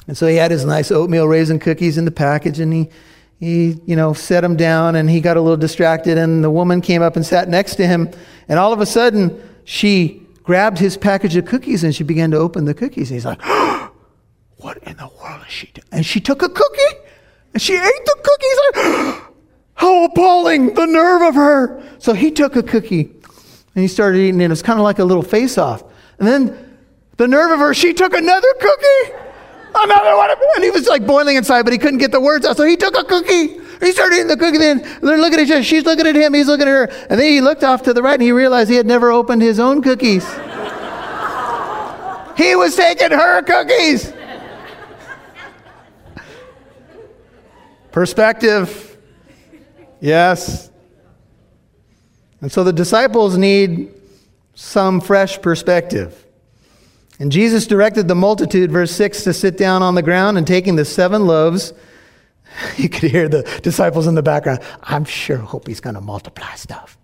And 0.07 0.19
so 0.19 0.27
he 0.27 0.37
had 0.37 0.51
his 0.51 0.66
nice 0.66 0.90
oatmeal 0.90 1.27
raisin 1.27 1.59
cookies 1.59 1.97
in 1.97 2.05
the 2.05 2.11
package 2.11 2.61
and 2.61 2.75
he 2.75 2.90
he, 3.38 3.81
you 3.87 3.97
know, 3.97 4.12
set 4.12 4.43
them 4.43 4.55
down 4.55 4.97
and 4.97 5.09
he 5.09 5.19
got 5.19 5.38
a 5.38 5.40
little 5.40 5.57
distracted 5.57 6.19
and 6.19 6.45
the 6.45 6.51
woman 6.51 6.83
came 6.83 7.01
up 7.01 7.16
and 7.16 7.25
sat 7.25 7.49
next 7.49 7.77
to 7.77 7.87
him 7.87 8.11
and 8.49 8.59
all 8.59 8.75
of 8.75 8.83
a 8.83 8.87
sudden 8.87 9.43
she 9.64 10.27
grabbed 10.43 10.77
his 10.77 10.99
package 10.99 11.37
of 11.37 11.47
cookies 11.47 11.85
and 11.85 11.95
she 11.95 12.05
began 12.05 12.31
to 12.33 12.37
open 12.37 12.66
the 12.66 12.75
cookies. 12.75 13.11
And 13.11 13.16
he's 13.16 13.25
like, 13.25 13.40
What 14.59 14.77
in 14.83 14.99
the 14.99 15.09
world 15.23 15.40
is 15.47 15.55
she 15.55 15.69
doing? 15.69 15.88
And 15.90 16.05
she 16.05 16.21
took 16.21 16.43
a 16.43 16.51
cookie 16.51 16.99
and 17.55 17.62
she 17.62 17.77
ate 17.77 18.05
the 18.05 18.16
cookie. 18.23 19.21
How 19.81 20.05
appalling, 20.05 20.75
the 20.75 20.85
nerve 20.85 21.23
of 21.23 21.35
her. 21.37 21.83
So 22.01 22.12
he 22.12 22.31
took 22.31 22.55
a 22.55 22.62
cookie 22.62 23.01
and 23.75 23.83
he 23.83 23.88
started 23.88 24.19
eating 24.19 24.38
it. 24.43 24.45
It 24.45 24.49
was 24.51 24.61
kind 24.61 24.79
of 24.79 24.85
like 24.85 24.99
a 24.99 25.05
little 25.05 25.23
face 25.23 25.57
off. 25.57 25.83
And 26.19 26.29
then 26.29 26.77
the 27.16 27.27
nerve 27.27 27.51
of 27.51 27.61
her, 27.61 27.73
she 27.73 27.95
took 27.95 28.12
another 28.12 28.49
cookie. 28.61 29.14
Another 29.75 30.19
one. 30.19 30.33
And 30.57 30.64
he 30.64 30.71
was 30.71 30.87
like 30.87 31.07
boiling 31.07 31.37
inside, 31.37 31.62
but 31.62 31.73
he 31.73 31.79
couldn't 31.79 31.97
get 31.97 32.12
the 32.12 32.21
words 32.21 32.45
out. 32.45 32.59
So 32.59 32.66
he 32.66 32.77
took 32.77 32.95
a 32.95 33.05
cookie. 33.05 33.59
He 33.81 33.93
started 33.93 34.16
eating 34.16 34.27
the 34.27 34.37
cookie. 34.37 34.59
Then 34.59 34.83
they're 35.01 35.16
looking 35.16 35.38
at 35.38 35.47
each 35.47 35.51
other. 35.51 35.62
She's 35.62 35.87
looking 35.87 36.07
at 36.07 36.14
him. 36.14 36.35
He's 36.35 36.47
looking 36.47 36.69
at 36.69 36.73
her. 36.73 36.85
And 37.09 37.19
then 37.19 37.33
he 37.33 37.40
looked 37.40 37.64
off 37.64 37.83
to 37.85 37.95
the 37.95 38.03
right 38.03 38.12
and 38.12 38.23
he 38.23 38.33
realized 38.33 38.69
he 38.69 38.77
had 38.77 38.85
never 38.85 39.11
opened 39.11 39.40
his 39.40 39.59
own 39.59 39.81
cookies. 39.81 40.29
he 42.37 42.55
was 42.55 42.77
taking 42.77 43.12
her 43.12 43.40
cookies. 43.40 44.12
Perspective. 47.93 48.89
Yes. 50.01 50.71
And 52.41 52.51
so 52.51 52.65
the 52.65 52.73
disciples 52.73 53.37
need 53.37 53.93
some 54.55 55.01
fresh 55.01 55.41
perspective. 55.41 56.27
And 57.19 57.31
Jesus 57.31 57.67
directed 57.67 58.09
the 58.09 58.15
multitude, 58.15 58.73
verse 58.73 58.93
6, 58.93 59.25
to 59.25 59.35
sit 59.35 59.59
down 59.59 59.83
on 59.83 59.95
the 59.95 60.03
ground 60.03 60.39
and 60.39 60.47
taking 60.47 60.77
the 60.77 60.85
seven 60.85 61.27
loaves. 61.27 61.73
You 62.77 62.89
could 62.89 63.13
hear 63.13 63.29
the 63.29 63.43
disciples 63.63 64.09
in 64.09 64.17
the 64.17 64.25
background. 64.25 64.59
I'm 64.83 65.05
sure 65.05 65.37
hope 65.37 65.69
he's 65.69 65.79
going 65.79 65.95
to 65.95 66.01
multiply 66.01 66.53
stuff. 66.57 66.99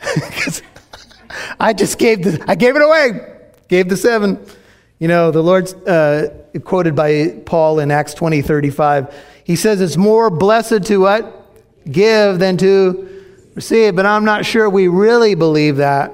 I 1.60 1.74
just 1.74 1.98
gave 1.98 2.24
the, 2.24 2.42
I 2.48 2.54
gave 2.54 2.74
it 2.74 2.80
away, 2.80 3.36
gave 3.68 3.90
the 3.90 3.98
seven. 3.98 4.42
You 4.98 5.08
know, 5.08 5.30
the 5.30 5.42
Lord's 5.42 5.74
uh, 5.74 6.34
quoted 6.64 6.96
by 6.96 7.38
Paul 7.44 7.80
in 7.80 7.90
Acts 7.90 8.14
20, 8.14 8.40
35. 8.40 9.14
He 9.44 9.56
says 9.56 9.82
it's 9.82 9.98
more 9.98 10.30
blessed 10.30 10.84
to 10.84 11.00
what? 11.00 11.47
Give 11.90 12.38
than 12.38 12.56
to 12.58 13.24
receive. 13.54 13.96
But 13.96 14.06
I'm 14.06 14.24
not 14.24 14.46
sure 14.46 14.68
we 14.68 14.88
really 14.88 15.34
believe 15.34 15.76
that. 15.76 16.12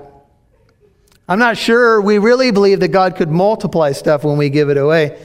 I'm 1.27 1.39
not 1.39 1.57
sure 1.57 2.01
we 2.01 2.19
really 2.19 2.51
believe 2.51 2.81
that 2.81 2.89
God 2.89 3.17
could 3.17 3.31
multiply 3.31 3.93
stuff 3.93 4.25
when 4.25 4.37
we 4.37 4.51
give 4.51 4.69
it 4.69 4.77
away. 4.77 5.19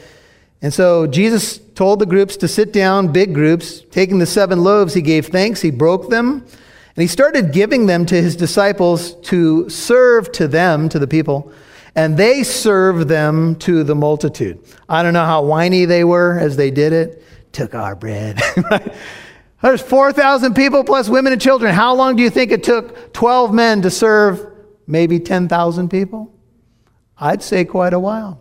And 0.62 0.74
so 0.74 1.08
Jesus 1.08 1.58
told 1.76 2.00
the 2.00 2.06
groups 2.06 2.38
to 2.38 2.48
sit 2.48 2.74
down, 2.74 3.12
big 3.12 3.34
groups. 3.34 3.82
Taking 3.92 4.20
the 4.20 4.26
seven 4.26 4.64
loaves, 4.64 4.94
he 4.94 5.02
gave 5.02 5.28
thanks, 5.28 5.62
he 5.62 5.72
broke 5.72 6.10
them, 6.10 6.44
and 6.44 7.02
he 7.02 7.08
started 7.08 7.54
giving 7.54 7.86
them 7.86 8.06
to 8.08 8.22
his 8.22 8.36
disciples 8.36 9.16
to 9.28 9.70
serve 9.70 10.32
to 10.34 10.48
them, 10.48 10.90
to 10.90 11.00
the 11.00 11.08
people, 11.08 11.52
and 11.96 12.18
they 12.18 12.44
served 12.44 13.08
them 13.08 13.56
to 13.56 13.84
the 13.84 13.96
multitude. 13.96 14.60
I 14.88 15.04
don't 15.04 15.14
know 15.14 15.26
how 15.26 15.44
whiny 15.44 15.86
they 15.86 16.04
were 16.04 16.38
as 16.38 16.58
they 16.58 16.72
did 16.72 16.94
it. 16.94 17.24
Took 17.54 17.74
our 17.74 17.96
bread. 17.96 18.42
There's 19.62 19.82
4,000 19.82 20.54
people 20.54 20.84
plus 20.84 21.10
women 21.10 21.34
and 21.34 21.42
children. 21.42 21.74
How 21.74 21.94
long 21.94 22.16
do 22.16 22.24
you 22.24 22.30
think 22.30 22.52
it 22.52 22.64
took 22.64 23.14
12 23.14 23.54
men 23.54 23.82
to 23.82 23.90
serve 23.90 24.46
maybe 24.88 25.20
10,000 25.20 25.90
people? 25.90 26.34
I'd 27.18 27.44
say 27.44 27.66
quite 27.66 27.94
a 27.94 28.00
while. 28.00 28.40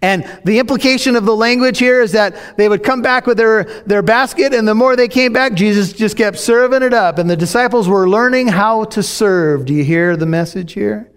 And 0.00 0.24
the 0.44 0.58
implication 0.58 1.14
of 1.16 1.24
the 1.24 1.34
language 1.34 1.78
here 1.78 2.00
is 2.00 2.12
that 2.12 2.56
they 2.56 2.68
would 2.68 2.82
come 2.82 3.02
back 3.02 3.26
with 3.26 3.36
their, 3.36 3.64
their 3.84 4.02
basket, 4.02 4.52
and 4.52 4.66
the 4.66 4.74
more 4.74 4.96
they 4.96 5.08
came 5.08 5.32
back, 5.32 5.54
Jesus 5.54 5.92
just 5.92 6.16
kept 6.16 6.38
serving 6.38 6.82
it 6.82 6.92
up. 6.92 7.18
And 7.18 7.30
the 7.30 7.36
disciples 7.36 7.88
were 7.88 8.08
learning 8.08 8.48
how 8.48 8.84
to 8.84 9.02
serve. 9.02 9.64
Do 9.64 9.74
you 9.74 9.84
hear 9.84 10.16
the 10.16 10.26
message 10.26 10.72
here? 10.72 11.10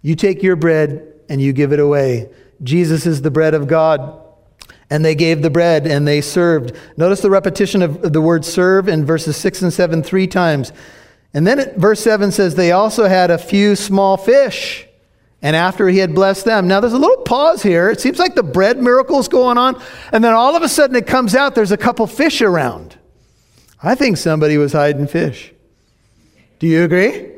You 0.00 0.14
take 0.14 0.42
your 0.42 0.56
bread 0.56 1.12
and 1.28 1.40
you 1.40 1.52
give 1.52 1.72
it 1.72 1.80
away. 1.80 2.30
Jesus 2.62 3.06
is 3.06 3.22
the 3.22 3.30
bread 3.30 3.54
of 3.54 3.66
God. 3.66 4.21
And 4.92 5.02
they 5.02 5.14
gave 5.14 5.40
the 5.40 5.48
bread 5.48 5.86
and 5.86 6.06
they 6.06 6.20
served. 6.20 6.76
Notice 6.98 7.22
the 7.22 7.30
repetition 7.30 7.80
of 7.80 8.12
the 8.12 8.20
word 8.20 8.44
serve 8.44 8.88
in 8.88 9.06
verses 9.06 9.38
6 9.38 9.62
and 9.62 9.72
7 9.72 10.02
three 10.02 10.26
times. 10.26 10.70
And 11.32 11.46
then 11.46 11.58
it, 11.60 11.76
verse 11.78 12.00
7 12.00 12.30
says, 12.30 12.56
They 12.56 12.72
also 12.72 13.08
had 13.08 13.30
a 13.30 13.38
few 13.38 13.74
small 13.74 14.18
fish. 14.18 14.86
And 15.40 15.56
after 15.56 15.88
he 15.88 15.96
had 15.96 16.14
blessed 16.14 16.44
them. 16.44 16.68
Now 16.68 16.80
there's 16.80 16.92
a 16.92 16.98
little 16.98 17.24
pause 17.24 17.62
here. 17.62 17.88
It 17.88 18.02
seems 18.02 18.18
like 18.18 18.34
the 18.34 18.42
bread 18.42 18.82
miracle 18.82 19.18
is 19.18 19.28
going 19.28 19.56
on. 19.56 19.80
And 20.12 20.22
then 20.22 20.34
all 20.34 20.54
of 20.54 20.62
a 20.62 20.68
sudden 20.68 20.94
it 20.94 21.06
comes 21.06 21.34
out 21.34 21.54
there's 21.54 21.72
a 21.72 21.78
couple 21.78 22.06
fish 22.06 22.42
around. 22.42 22.98
I 23.82 23.94
think 23.94 24.18
somebody 24.18 24.58
was 24.58 24.74
hiding 24.74 25.06
fish. 25.06 25.54
Do 26.58 26.66
you 26.66 26.84
agree? 26.84 27.30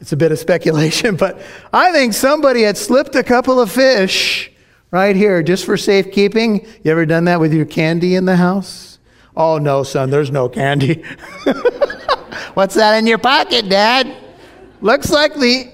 It's 0.00 0.10
a 0.10 0.16
bit 0.16 0.32
of 0.32 0.40
speculation, 0.40 1.14
but 1.24 1.40
I 1.72 1.92
think 1.92 2.12
somebody 2.12 2.62
had 2.62 2.76
slipped 2.76 3.14
a 3.14 3.22
couple 3.22 3.60
of 3.60 3.70
fish 3.70 4.50
right 4.90 5.16
here 5.16 5.42
just 5.42 5.64
for 5.64 5.76
safekeeping. 5.76 6.66
You 6.82 6.90
ever 6.92 7.06
done 7.06 7.24
that 7.24 7.40
with 7.40 7.52
your 7.52 7.66
candy 7.66 8.14
in 8.14 8.24
the 8.24 8.36
house? 8.36 8.98
Oh, 9.36 9.58
no, 9.58 9.82
son, 9.82 10.10
there's 10.10 10.30
no 10.30 10.48
candy. 10.48 11.02
What's 12.54 12.74
that 12.74 12.96
in 12.96 13.06
your 13.06 13.18
pocket, 13.18 13.68
Dad? 13.68 14.16
Looks 14.80 15.10
like 15.10 15.34
the 15.34 15.70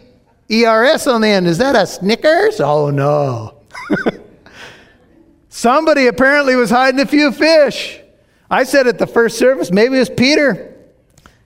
ERS 0.50 1.06
on 1.06 1.20
the 1.20 1.28
end. 1.28 1.46
Is 1.46 1.58
that 1.58 1.76
a 1.76 1.86
Snickers? 1.86 2.60
Oh, 2.60 2.90
no. 2.90 3.62
Somebody 5.48 6.06
apparently 6.08 6.56
was 6.56 6.70
hiding 6.70 6.98
a 7.00 7.06
few 7.06 7.30
fish. 7.30 8.00
I 8.50 8.64
said 8.64 8.86
at 8.86 8.98
the 8.98 9.06
first 9.06 9.38
service, 9.38 9.70
maybe 9.70 9.96
it 9.96 10.00
was 10.00 10.10
Peter. 10.10 10.76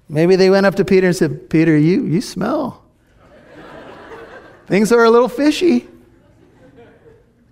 Maybe 0.08 0.36
they 0.36 0.48
went 0.48 0.66
up 0.66 0.76
to 0.76 0.84
Peter 0.84 1.08
and 1.08 1.16
said, 1.16 1.50
Peter, 1.50 1.76
you, 1.76 2.04
you 2.04 2.20
smell. 2.20 2.84
Things 4.66 4.90
are 4.92 5.04
a 5.04 5.10
little 5.10 5.28
fishy. 5.28 5.88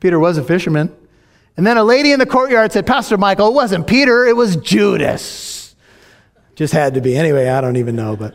Peter 0.04 0.18
was 0.18 0.36
a 0.36 0.44
fisherman. 0.44 0.94
And 1.56 1.66
then 1.66 1.78
a 1.78 1.82
lady 1.82 2.12
in 2.12 2.18
the 2.18 2.26
courtyard 2.26 2.70
said, 2.72 2.86
Pastor 2.86 3.16
Michael, 3.16 3.48
it 3.48 3.54
wasn't 3.54 3.86
Peter, 3.86 4.26
it 4.26 4.36
was 4.36 4.56
Judas. 4.56 5.74
Just 6.56 6.74
had 6.74 6.92
to 6.92 7.00
be. 7.00 7.16
Anyway, 7.16 7.48
I 7.48 7.62
don't 7.62 7.78
even 7.78 7.96
know, 7.96 8.14
but. 8.14 8.34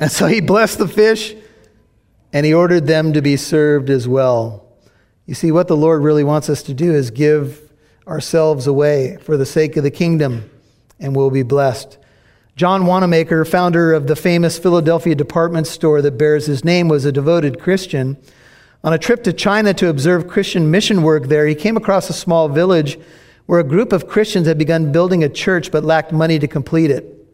And 0.00 0.10
so 0.10 0.26
he 0.26 0.40
blessed 0.40 0.78
the 0.78 0.88
fish 0.88 1.36
and 2.32 2.46
he 2.46 2.54
ordered 2.54 2.86
them 2.86 3.12
to 3.12 3.20
be 3.20 3.36
served 3.36 3.90
as 3.90 4.08
well. 4.08 4.64
You 5.26 5.34
see, 5.34 5.52
what 5.52 5.68
the 5.68 5.76
Lord 5.76 6.02
really 6.02 6.24
wants 6.24 6.48
us 6.48 6.62
to 6.62 6.72
do 6.72 6.94
is 6.94 7.10
give 7.10 7.60
ourselves 8.08 8.66
away 8.66 9.18
for 9.18 9.36
the 9.36 9.44
sake 9.44 9.76
of 9.76 9.82
the 9.82 9.90
kingdom, 9.90 10.50
and 10.98 11.14
we'll 11.14 11.28
be 11.28 11.42
blessed. 11.42 11.98
John 12.56 12.86
Wanamaker, 12.86 13.44
founder 13.44 13.92
of 13.92 14.06
the 14.06 14.16
famous 14.16 14.58
Philadelphia 14.58 15.14
department 15.14 15.66
store 15.66 16.00
that 16.00 16.16
bears 16.16 16.46
his 16.46 16.64
name, 16.64 16.88
was 16.88 17.04
a 17.04 17.12
devoted 17.12 17.60
Christian. 17.60 18.16
On 18.84 18.92
a 18.92 18.98
trip 18.98 19.24
to 19.24 19.32
China 19.32 19.74
to 19.74 19.88
observe 19.88 20.28
Christian 20.28 20.70
mission 20.70 21.02
work 21.02 21.28
there, 21.28 21.46
he 21.46 21.54
came 21.54 21.76
across 21.76 22.10
a 22.10 22.12
small 22.12 22.48
village 22.48 22.98
where 23.46 23.58
a 23.58 23.64
group 23.64 23.92
of 23.92 24.06
Christians 24.06 24.46
had 24.46 24.58
begun 24.58 24.92
building 24.92 25.24
a 25.24 25.28
church 25.28 25.72
but 25.72 25.84
lacked 25.84 26.12
money 26.12 26.38
to 26.38 26.46
complete 26.46 26.90
it. 26.90 27.26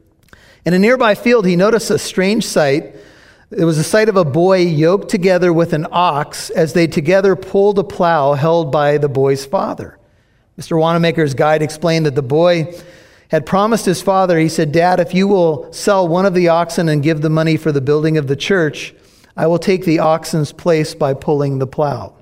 In 0.65 0.75
a 0.75 0.79
nearby 0.79 1.17
field, 1.17 1.47
he 1.47 1.57
noticed 1.57 1.91
a 1.91 1.99
strange 1.99 2.47
sight 2.47 2.95
it 3.51 3.65
was 3.65 3.79
the 3.79 3.83
sight 3.83 4.09
of 4.09 4.17
a 4.17 4.25
boy 4.25 4.59
yoked 4.59 5.09
together 5.09 5.53
with 5.53 5.73
an 5.73 5.89
ox 5.91 6.51
as 6.51 6.73
they 6.73 6.87
together 6.87 7.35
pulled 7.35 7.81
a 7.81 7.85
plow 7.85 8.35
held 8.35 8.71
by 8.71 8.97
the 8.97 9.09
boy's 9.09 9.45
father. 9.45 9.99
Mr. 10.57 10.79
Wanamaker's 10.79 11.35
guide 11.35 11.61
explained 11.61 12.07
that 12.07 12.15
the 12.15 12.23
boy 12.23 12.73
had 13.29 13.45
promised 13.45 13.87
his 13.87 14.03
father, 14.03 14.39
he 14.39 14.49
said, 14.49 14.71
Dad, 14.71 15.01
if 15.01 15.15
you 15.15 15.27
will 15.27 15.73
sell 15.73 16.07
one 16.07 16.27
of 16.27 16.35
the 16.35 16.47
oxen 16.47 16.89
and 16.89 17.03
give 17.03 17.23
the 17.23 17.29
money 17.29 17.57
for 17.57 17.73
the 17.73 17.81
building 17.81 18.17
of 18.17 18.29
the 18.29 18.37
church, 18.37 18.95
I 19.37 19.47
will 19.47 19.59
take 19.59 19.85
the 19.85 20.01
oxen's 20.01 20.53
place 20.53 20.95
by 20.95 21.15
pulling 21.15 21.59
the 21.59 21.67
plow. 21.67 22.15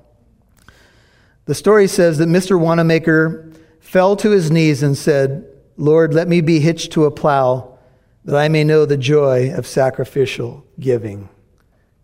The 1.45 1.55
story 1.55 1.87
says 1.87 2.19
that 2.19 2.29
Mr. 2.29 2.59
Wanamaker 2.59 3.51
fell 3.79 4.15
to 4.17 4.29
his 4.29 4.51
knees 4.51 4.83
and 4.83 4.97
said, 4.97 5.45
Lord, 5.77 6.13
let 6.13 6.27
me 6.27 6.41
be 6.41 6.59
hitched 6.59 6.91
to 6.93 7.05
a 7.05 7.11
plow 7.11 7.77
that 8.25 8.35
I 8.35 8.47
may 8.49 8.63
know 8.63 8.85
the 8.85 8.97
joy 8.97 9.51
of 9.53 9.65
sacrificial 9.65 10.63
giving. 10.79 11.29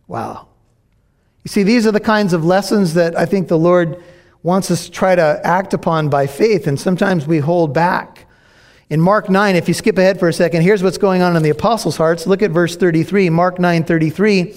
Wow. 0.08 0.48
You 1.44 1.50
see, 1.50 1.62
these 1.62 1.86
are 1.86 1.92
the 1.92 2.00
kinds 2.00 2.34
of 2.34 2.44
lessons 2.44 2.96
that 2.96 3.16
I 3.16 3.26
think 3.26 3.48
the 3.48 3.58
Lord 3.58 4.04
wants 4.42 4.72
us 4.72 4.86
to 4.86 4.92
try 4.92 5.16
to 5.16 5.42
act 5.44 5.74
upon 5.74 6.10
by 6.10 6.26
faith, 6.26 6.68
and 6.68 6.80
sometimes 6.80 7.28
we 7.28 7.40
hold 7.40 7.74
back. 7.74 8.28
In 8.90 9.02
Mark 9.02 9.30
9, 9.30 9.56
if 9.56 9.68
you 9.68 9.74
skip 9.74 9.98
ahead 9.98 10.20
for 10.20 10.28
a 10.28 10.34
second, 10.34 10.62
here's 10.62 10.84
what's 10.84 10.98
going 10.98 11.22
on 11.22 11.36
in 11.36 11.44
the 11.44 11.50
apostles' 11.50 11.98
hearts. 11.98 12.28
Look 12.28 12.42
at 12.42 12.52
verse 12.52 12.76
33, 12.76 13.30
Mark 13.30 13.60
9 13.60 13.84
33. 13.84 14.56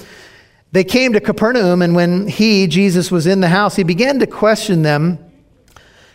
They 0.73 0.85
came 0.85 1.15
to 1.15 1.21
Capernaum, 1.21 1.81
and 1.83 1.95
when 1.95 2.29
he, 2.29 2.67
Jesus, 2.67 3.11
was 3.11 3.27
in 3.27 3.41
the 3.41 3.49
house, 3.49 3.77
he 3.77 3.85
began 3.85 4.19
to 4.19 4.27
question 4.27 4.83
them. 4.83 5.19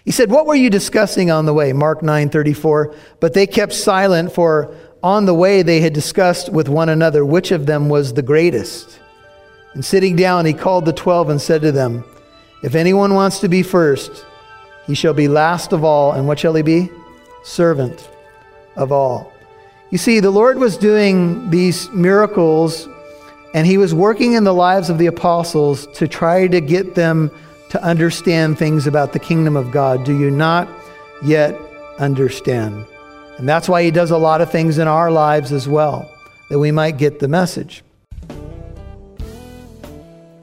He 0.05 0.11
said, 0.11 0.29
What 0.29 0.45
were 0.45 0.55
you 0.55 0.69
discussing 0.69 1.31
on 1.31 1.45
the 1.45 1.53
way? 1.53 1.73
Mark 1.73 2.03
9 2.03 2.29
34. 2.29 2.93
But 3.19 3.33
they 3.33 3.47
kept 3.47 3.73
silent, 3.73 4.31
for 4.31 4.75
on 5.01 5.25
the 5.25 5.33
way, 5.33 5.63
they 5.63 5.81
had 5.81 5.93
discussed 5.93 6.49
with 6.49 6.69
one 6.69 6.89
another 6.89 7.25
which 7.25 7.51
of 7.51 7.65
them 7.65 7.89
was 7.89 8.13
the 8.13 8.21
greatest. 8.21 8.99
And 9.73 9.83
sitting 9.83 10.15
down, 10.15 10.45
he 10.45 10.53
called 10.53 10.85
the 10.85 10.93
twelve 10.93 11.29
and 11.29 11.41
said 11.41 11.61
to 11.63 11.71
them, 11.71 12.05
If 12.63 12.75
anyone 12.75 13.13
wants 13.13 13.39
to 13.39 13.49
be 13.49 13.63
first, 13.63 14.25
he 14.85 14.93
shall 14.93 15.13
be 15.13 15.27
last 15.27 15.73
of 15.73 15.83
all. 15.83 16.13
And 16.13 16.27
what 16.27 16.39
shall 16.39 16.53
he 16.53 16.61
be? 16.61 16.89
Servant 17.43 18.09
of 18.75 18.91
all. 18.91 19.33
You 19.89 19.97
see, 19.97 20.19
the 20.19 20.31
Lord 20.31 20.57
was 20.57 20.77
doing 20.77 21.49
these 21.49 21.89
miracles, 21.89 22.87
and 23.53 23.67
he 23.67 23.77
was 23.77 23.93
working 23.93 24.33
in 24.33 24.43
the 24.43 24.53
lives 24.53 24.89
of 24.89 24.97
the 24.97 25.05
apostles 25.05 25.87
to 25.93 26.07
try 26.07 26.47
to 26.47 26.59
get 26.59 26.95
them 26.95 27.31
to 27.69 27.83
understand 27.83 28.57
things 28.57 28.87
about 28.87 29.13
the 29.13 29.19
kingdom 29.19 29.55
of 29.55 29.71
God? 29.71 30.03
Do 30.03 30.17
you 30.17 30.29
not 30.29 30.67
yet 31.23 31.59
understand? 31.99 32.85
And 33.37 33.49
that's 33.49 33.67
why 33.67 33.83
He 33.83 33.91
does 33.91 34.11
a 34.11 34.17
lot 34.17 34.41
of 34.41 34.51
things 34.51 34.77
in 34.77 34.87
our 34.87 35.11
lives 35.11 35.51
as 35.51 35.67
well, 35.67 36.09
that 36.49 36.59
we 36.59 36.71
might 36.71 36.97
get 36.97 37.19
the 37.19 37.27
message. 37.27 37.83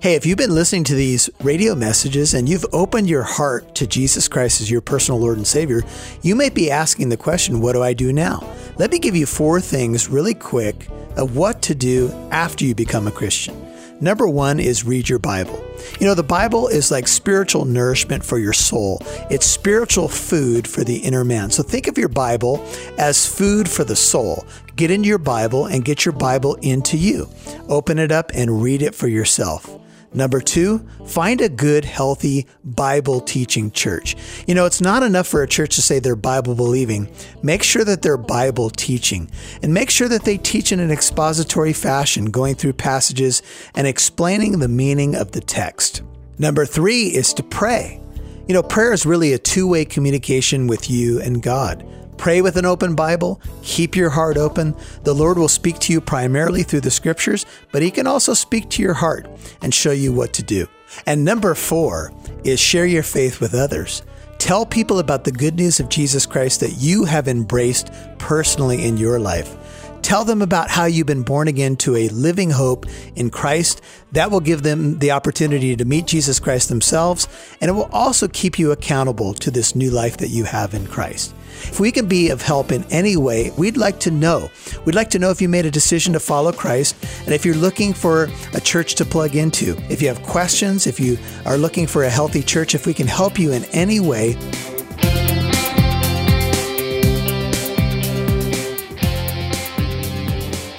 Hey, 0.01 0.15
if 0.15 0.25
you've 0.25 0.39
been 0.39 0.55
listening 0.55 0.85
to 0.85 0.95
these 0.95 1.29
radio 1.41 1.75
messages 1.75 2.33
and 2.33 2.49
you've 2.49 2.65
opened 2.73 3.09
your 3.09 3.23
heart 3.23 3.75
to 3.75 3.87
Jesus 3.87 4.29
Christ 4.29 4.61
as 4.63 4.71
your 4.71 4.81
personal 4.81 5.21
Lord 5.21 5.37
and 5.37 5.47
Savior, 5.47 5.83
you 6.23 6.35
may 6.35 6.49
be 6.49 6.71
asking 6.71 7.11
the 7.11 7.17
question, 7.17 7.61
What 7.61 7.75
do 7.75 7.83
I 7.83 7.93
do 7.93 8.13
now? 8.13 8.41
Let 8.81 8.93
me 8.93 8.99
give 8.99 9.15
you 9.15 9.27
four 9.27 9.61
things 9.61 10.09
really 10.09 10.33
quick 10.33 10.89
of 11.19 11.37
what 11.37 11.61
to 11.65 11.75
do 11.75 12.11
after 12.31 12.65
you 12.65 12.75
become 12.75 13.07
a 13.07 13.11
Christian. 13.11 13.55
Number 14.01 14.27
one 14.27 14.59
is 14.59 14.87
read 14.87 15.07
your 15.07 15.19
Bible. 15.19 15.63
You 16.01 16.07
know, 16.07 16.15
the 16.15 16.23
Bible 16.23 16.67
is 16.67 16.91
like 16.91 17.07
spiritual 17.07 17.67
nourishment 17.67 18.25
for 18.25 18.39
your 18.39 18.55
soul. 18.55 19.03
It's 19.29 19.45
spiritual 19.45 20.09
food 20.09 20.67
for 20.67 20.83
the 20.83 20.97
inner 20.97 21.25
man. 21.25 21.51
So 21.51 21.63
think 21.63 21.89
of 21.89 21.99
your 21.99 22.09
Bible 22.09 22.67
as 22.97 23.27
food 23.27 23.69
for 23.69 23.85
the 23.85 23.95
soul. 23.95 24.47
Get 24.77 24.91
into 24.91 25.11
your 25.11 25.19
Bible 25.19 25.67
and 25.67 25.85
get 25.85 26.07
your 26.07 26.15
Bible 26.15 26.55
into 26.63 26.97
you. 26.97 27.29
Open 27.69 27.99
it 27.99 28.11
up 28.11 28.31
and 28.33 28.63
read 28.63 28.81
it 28.81 28.95
for 28.95 29.09
yourself. 29.09 29.79
Number 30.13 30.41
two, 30.41 30.79
find 31.07 31.41
a 31.41 31.49
good, 31.49 31.85
healthy 31.85 32.47
Bible 32.65 33.21
teaching 33.21 33.71
church. 33.71 34.17
You 34.47 34.55
know, 34.55 34.67
it's 34.67 34.81
not 34.81 35.05
enough 35.05 35.29
for 35.29 35.43
a 35.43 35.49
church 35.49 35.77
to 35.77 35.83
say 35.83 36.01
they're 36.01 36.17
Bible 36.17 36.57
believing. 36.57 37.15
Make 37.43 37.63
sure 37.63 37.85
that 37.85 38.03
they're 38.03 38.17
Bible 38.17 38.71
teaching 38.71 39.31
and 39.63 39.73
make 39.73 39.89
sure 39.89 40.09
that 40.09 40.25
they 40.25 40.37
teach 40.37 40.73
in 40.73 40.81
an 40.81 40.91
expository 40.91 41.73
fashion, 41.73 42.27
going 42.27 42.57
through 42.57 42.73
passages 42.73 43.43
and 43.75 43.87
explaining 43.87 44.59
the 44.59 44.69
meaning 44.69 45.15
of 45.15 45.31
the 45.31 45.41
text. 45.41 46.03
Number 46.39 46.67
three 46.67 47.05
is 47.09 47.33
to 47.35 47.43
pray. 47.45 48.01
You 48.49 48.55
know, 48.55 48.63
prayer 48.65 48.93
is 48.93 49.07
really 49.07 49.33
a 49.33 49.39
two 49.39 49.69
way 49.69 49.85
communication 49.85 50.67
with 50.67 50.91
you 50.91 51.21
and 51.21 51.41
God. 51.41 51.87
Pray 52.21 52.43
with 52.43 52.59
an 52.59 52.67
open 52.67 52.95
Bible. 52.95 53.41
Keep 53.63 53.97
your 53.97 54.11
heart 54.11 54.37
open. 54.37 54.77
The 55.05 55.15
Lord 55.15 55.39
will 55.39 55.49
speak 55.49 55.79
to 55.79 55.93
you 55.95 56.03
primarily 56.03 56.63
through 56.63 56.83
the 56.83 56.91
scriptures, 56.91 57.47
but 57.73 57.81
He 57.81 57.91
can 57.91 58.07
also 58.07 58.35
speak 58.35 58.69
to 58.71 58.83
your 58.83 58.93
heart 58.93 59.27
and 59.63 59.75
show 59.75 59.91
you 59.91 60.13
what 60.13 60.35
to 60.35 60.43
do. 60.43 60.67
And 61.07 61.25
number 61.25 61.55
four 61.55 62.13
is 62.45 62.61
share 62.61 62.85
your 62.85 63.03
faith 63.03 63.41
with 63.41 63.55
others. 63.55 64.03
Tell 64.37 64.67
people 64.67 64.99
about 64.99 65.25
the 65.25 65.33
good 65.33 65.55
news 65.55 65.81
of 65.81 65.89
Jesus 65.89 66.27
Christ 66.27 66.61
that 66.61 66.77
you 66.79 67.07
have 67.07 67.27
embraced 67.27 67.91
personally 68.19 68.85
in 68.85 68.99
your 68.99 69.19
life. 69.19 69.57
Tell 70.03 70.25
them 70.25 70.43
about 70.43 70.71
how 70.71 70.87
you've 70.87 71.07
been 71.07 71.23
born 71.23 71.49
again 71.49 71.77
to 71.77 71.97
a 71.97 72.09
living 72.09 72.51
hope 72.51 72.87
in 73.15 73.31
Christ. 73.31 73.81
That 74.13 74.31
will 74.31 74.41
give 74.41 74.63
them 74.63 74.99
the 74.99 75.13
opportunity 75.13 75.77
to 75.77 75.85
meet 75.85 76.07
Jesus 76.07 76.41
Christ 76.41 76.69
themselves, 76.69 77.29
and 77.61 77.69
it 77.69 77.75
will 77.75 77.91
also 77.93 78.27
keep 78.27 78.59
you 78.59 78.73
accountable 78.73 79.35
to 79.35 79.51
this 79.51 79.75
new 79.75 79.91
life 79.91 80.17
that 80.17 80.31
you 80.31 80.45
have 80.45 80.75
in 80.75 80.87
Christ. 80.87 81.35
If 81.63 81.79
we 81.79 81.93
can 81.93 82.07
be 82.07 82.31
of 82.31 82.43
help 82.43 82.73
in 82.73 82.85
any 82.85 83.17
way, 83.17 83.53
we'd 83.57 83.77
like 83.77 84.01
to 84.01 84.11
know. 84.11 84.51
We'd 84.85 84.95
like 84.95 85.11
to 85.11 85.19
know 85.19 85.31
if 85.31 85.43
you 85.43 85.49
made 85.49 85.67
a 85.67 85.71
decision 85.71 86.13
to 86.15 86.21
follow 86.21 86.53
Christ 86.53 86.97
and 87.25 87.35
if 87.35 87.45
you're 87.45 87.55
looking 87.55 87.93
for 87.93 88.29
a 88.55 88.61
church 88.61 88.95
to 88.97 89.05
plug 89.05 89.37
into. 89.37 89.77
If 89.91 90.01
you 90.01 90.09
have 90.09 90.23
questions, 90.23 90.87
if 90.87 90.99
you 90.99 91.19
are 91.45 91.59
looking 91.59 91.87
for 91.87 92.05
a 92.05 92.11
healthy 92.11 92.43
church, 92.43 92.75
if 92.75 92.87
we 92.87 92.95
can 92.95 93.07
help 93.07 93.39
you 93.39 93.53
in 93.53 93.65
any 93.67 94.01
way, 94.01 94.37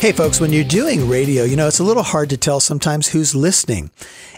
Hey, 0.01 0.13
folks, 0.13 0.39
when 0.41 0.51
you're 0.51 0.63
doing 0.63 1.07
radio, 1.07 1.43
you 1.43 1.55
know, 1.55 1.67
it's 1.67 1.77
a 1.77 1.83
little 1.83 2.01
hard 2.01 2.31
to 2.31 2.37
tell 2.37 2.59
sometimes 2.59 3.09
who's 3.09 3.35
listening. 3.35 3.91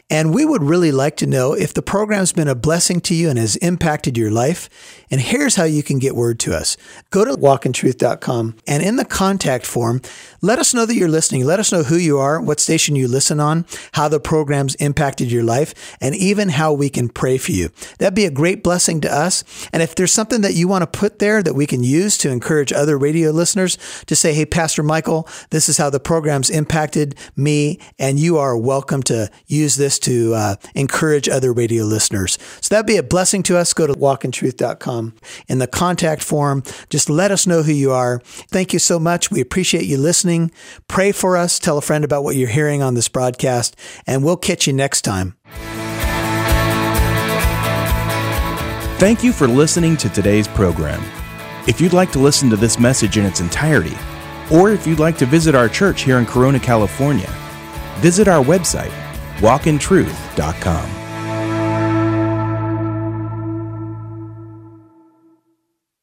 And 0.09 0.35
we 0.35 0.43
would 0.43 0.61
really 0.61 0.91
like 0.91 1.15
to 1.17 1.25
know 1.25 1.53
if 1.53 1.73
the 1.73 1.81
program's 1.81 2.33
been 2.33 2.49
a 2.49 2.53
blessing 2.53 2.99
to 2.99 3.15
you 3.15 3.29
and 3.29 3.39
has 3.39 3.55
impacted 3.55 4.17
your 4.17 4.29
life. 4.29 4.69
And 5.09 5.21
here's 5.21 5.55
how 5.55 5.63
you 5.63 5.81
can 5.81 5.99
get 5.99 6.17
word 6.17 6.37
to 6.41 6.53
us. 6.53 6.75
Go 7.11 7.23
to 7.23 7.31
walkintruth.com 7.31 8.57
and 8.67 8.83
in 8.83 8.97
the 8.97 9.05
contact 9.05 9.65
form, 9.65 10.01
let 10.43 10.59
us 10.59 10.73
know 10.73 10.85
that 10.85 10.95
you're 10.95 11.07
listening. 11.07 11.45
Let 11.45 11.61
us 11.61 11.71
know 11.71 11.83
who 11.83 11.95
you 11.95 12.19
are, 12.19 12.41
what 12.41 12.59
station 12.59 12.97
you 12.97 13.07
listen 13.07 13.39
on, 13.39 13.65
how 13.93 14.09
the 14.09 14.19
program's 14.19 14.75
impacted 14.75 15.31
your 15.31 15.41
life, 15.41 15.73
and 16.01 16.13
even 16.13 16.49
how 16.49 16.73
we 16.73 16.89
can 16.89 17.07
pray 17.07 17.37
for 17.37 17.53
you. 17.53 17.69
That'd 17.97 18.13
be 18.13 18.25
a 18.25 18.31
great 18.31 18.61
blessing 18.61 18.99
to 19.01 19.11
us. 19.11 19.45
And 19.71 19.81
if 19.81 19.95
there's 19.95 20.11
something 20.11 20.41
that 20.41 20.53
you 20.53 20.67
want 20.67 20.81
to 20.81 20.99
put 20.99 21.19
there 21.19 21.41
that 21.41 21.53
we 21.53 21.65
can 21.65 21.81
use 21.81 22.17
to 22.19 22.29
encourage 22.29 22.73
other 22.73 22.97
radio 22.97 23.31
listeners 23.31 23.77
to 24.05 24.17
say, 24.17 24.33
Hey, 24.33 24.45
Pastor 24.45 24.83
Michael, 24.83 25.29
this 25.51 25.69
is 25.69 25.77
how 25.77 25.89
the 25.89 26.01
program's 26.01 26.49
impacted 26.49 27.15
me, 27.37 27.79
and 27.97 28.19
you 28.19 28.37
are 28.37 28.57
welcome 28.57 29.01
to 29.03 29.31
use 29.47 29.77
this 29.77 29.97
to 29.99 30.33
uh, 30.33 30.55
encourage 30.75 31.29
other 31.29 31.53
radio 31.53 31.85
listeners. 31.85 32.37
So 32.59 32.75
that'd 32.75 32.85
be 32.85 32.97
a 32.97 33.03
blessing 33.03 33.43
to 33.43 33.57
us. 33.57 33.73
Go 33.73 33.87
to 33.87 33.93
walkintruth.com. 33.93 35.15
In 35.47 35.59
the 35.59 35.67
contact 35.67 36.21
form, 36.21 36.63
just 36.89 37.09
let 37.09 37.31
us 37.31 37.47
know 37.47 37.63
who 37.63 37.71
you 37.71 37.93
are. 37.93 38.19
Thank 38.25 38.73
you 38.73 38.79
so 38.79 38.99
much. 38.99 39.31
We 39.31 39.39
appreciate 39.39 39.85
you 39.85 39.97
listening 39.97 40.32
listening. 40.33 40.51
Pray 40.87 41.11
for 41.11 41.37
us. 41.37 41.59
Tell 41.59 41.77
a 41.77 41.81
friend 41.81 42.03
about 42.03 42.23
what 42.23 42.35
you're 42.35 42.49
hearing 42.49 42.81
on 42.81 42.93
this 42.93 43.07
broadcast, 43.07 43.75
and 44.05 44.23
we'll 44.23 44.37
catch 44.37 44.67
you 44.67 44.73
next 44.73 45.01
time. 45.01 45.35
Thank 48.99 49.23
you 49.23 49.33
for 49.33 49.47
listening 49.47 49.97
to 49.97 50.09
today's 50.09 50.47
program. 50.47 51.03
If 51.67 51.81
you'd 51.81 51.93
like 51.93 52.11
to 52.13 52.19
listen 52.19 52.49
to 52.49 52.55
this 52.55 52.79
message 52.79 53.17
in 53.17 53.25
its 53.25 53.39
entirety, 53.41 53.97
or 54.51 54.71
if 54.71 54.85
you'd 54.87 54.99
like 54.99 55.17
to 55.17 55.25
visit 55.25 55.55
our 55.55 55.69
church 55.69 56.03
here 56.03 56.19
in 56.19 56.25
Corona, 56.25 56.59
California, 56.59 57.29
visit 57.99 58.27
our 58.27 58.43
website, 58.43 58.91
walkintruth.com. 59.39 61.02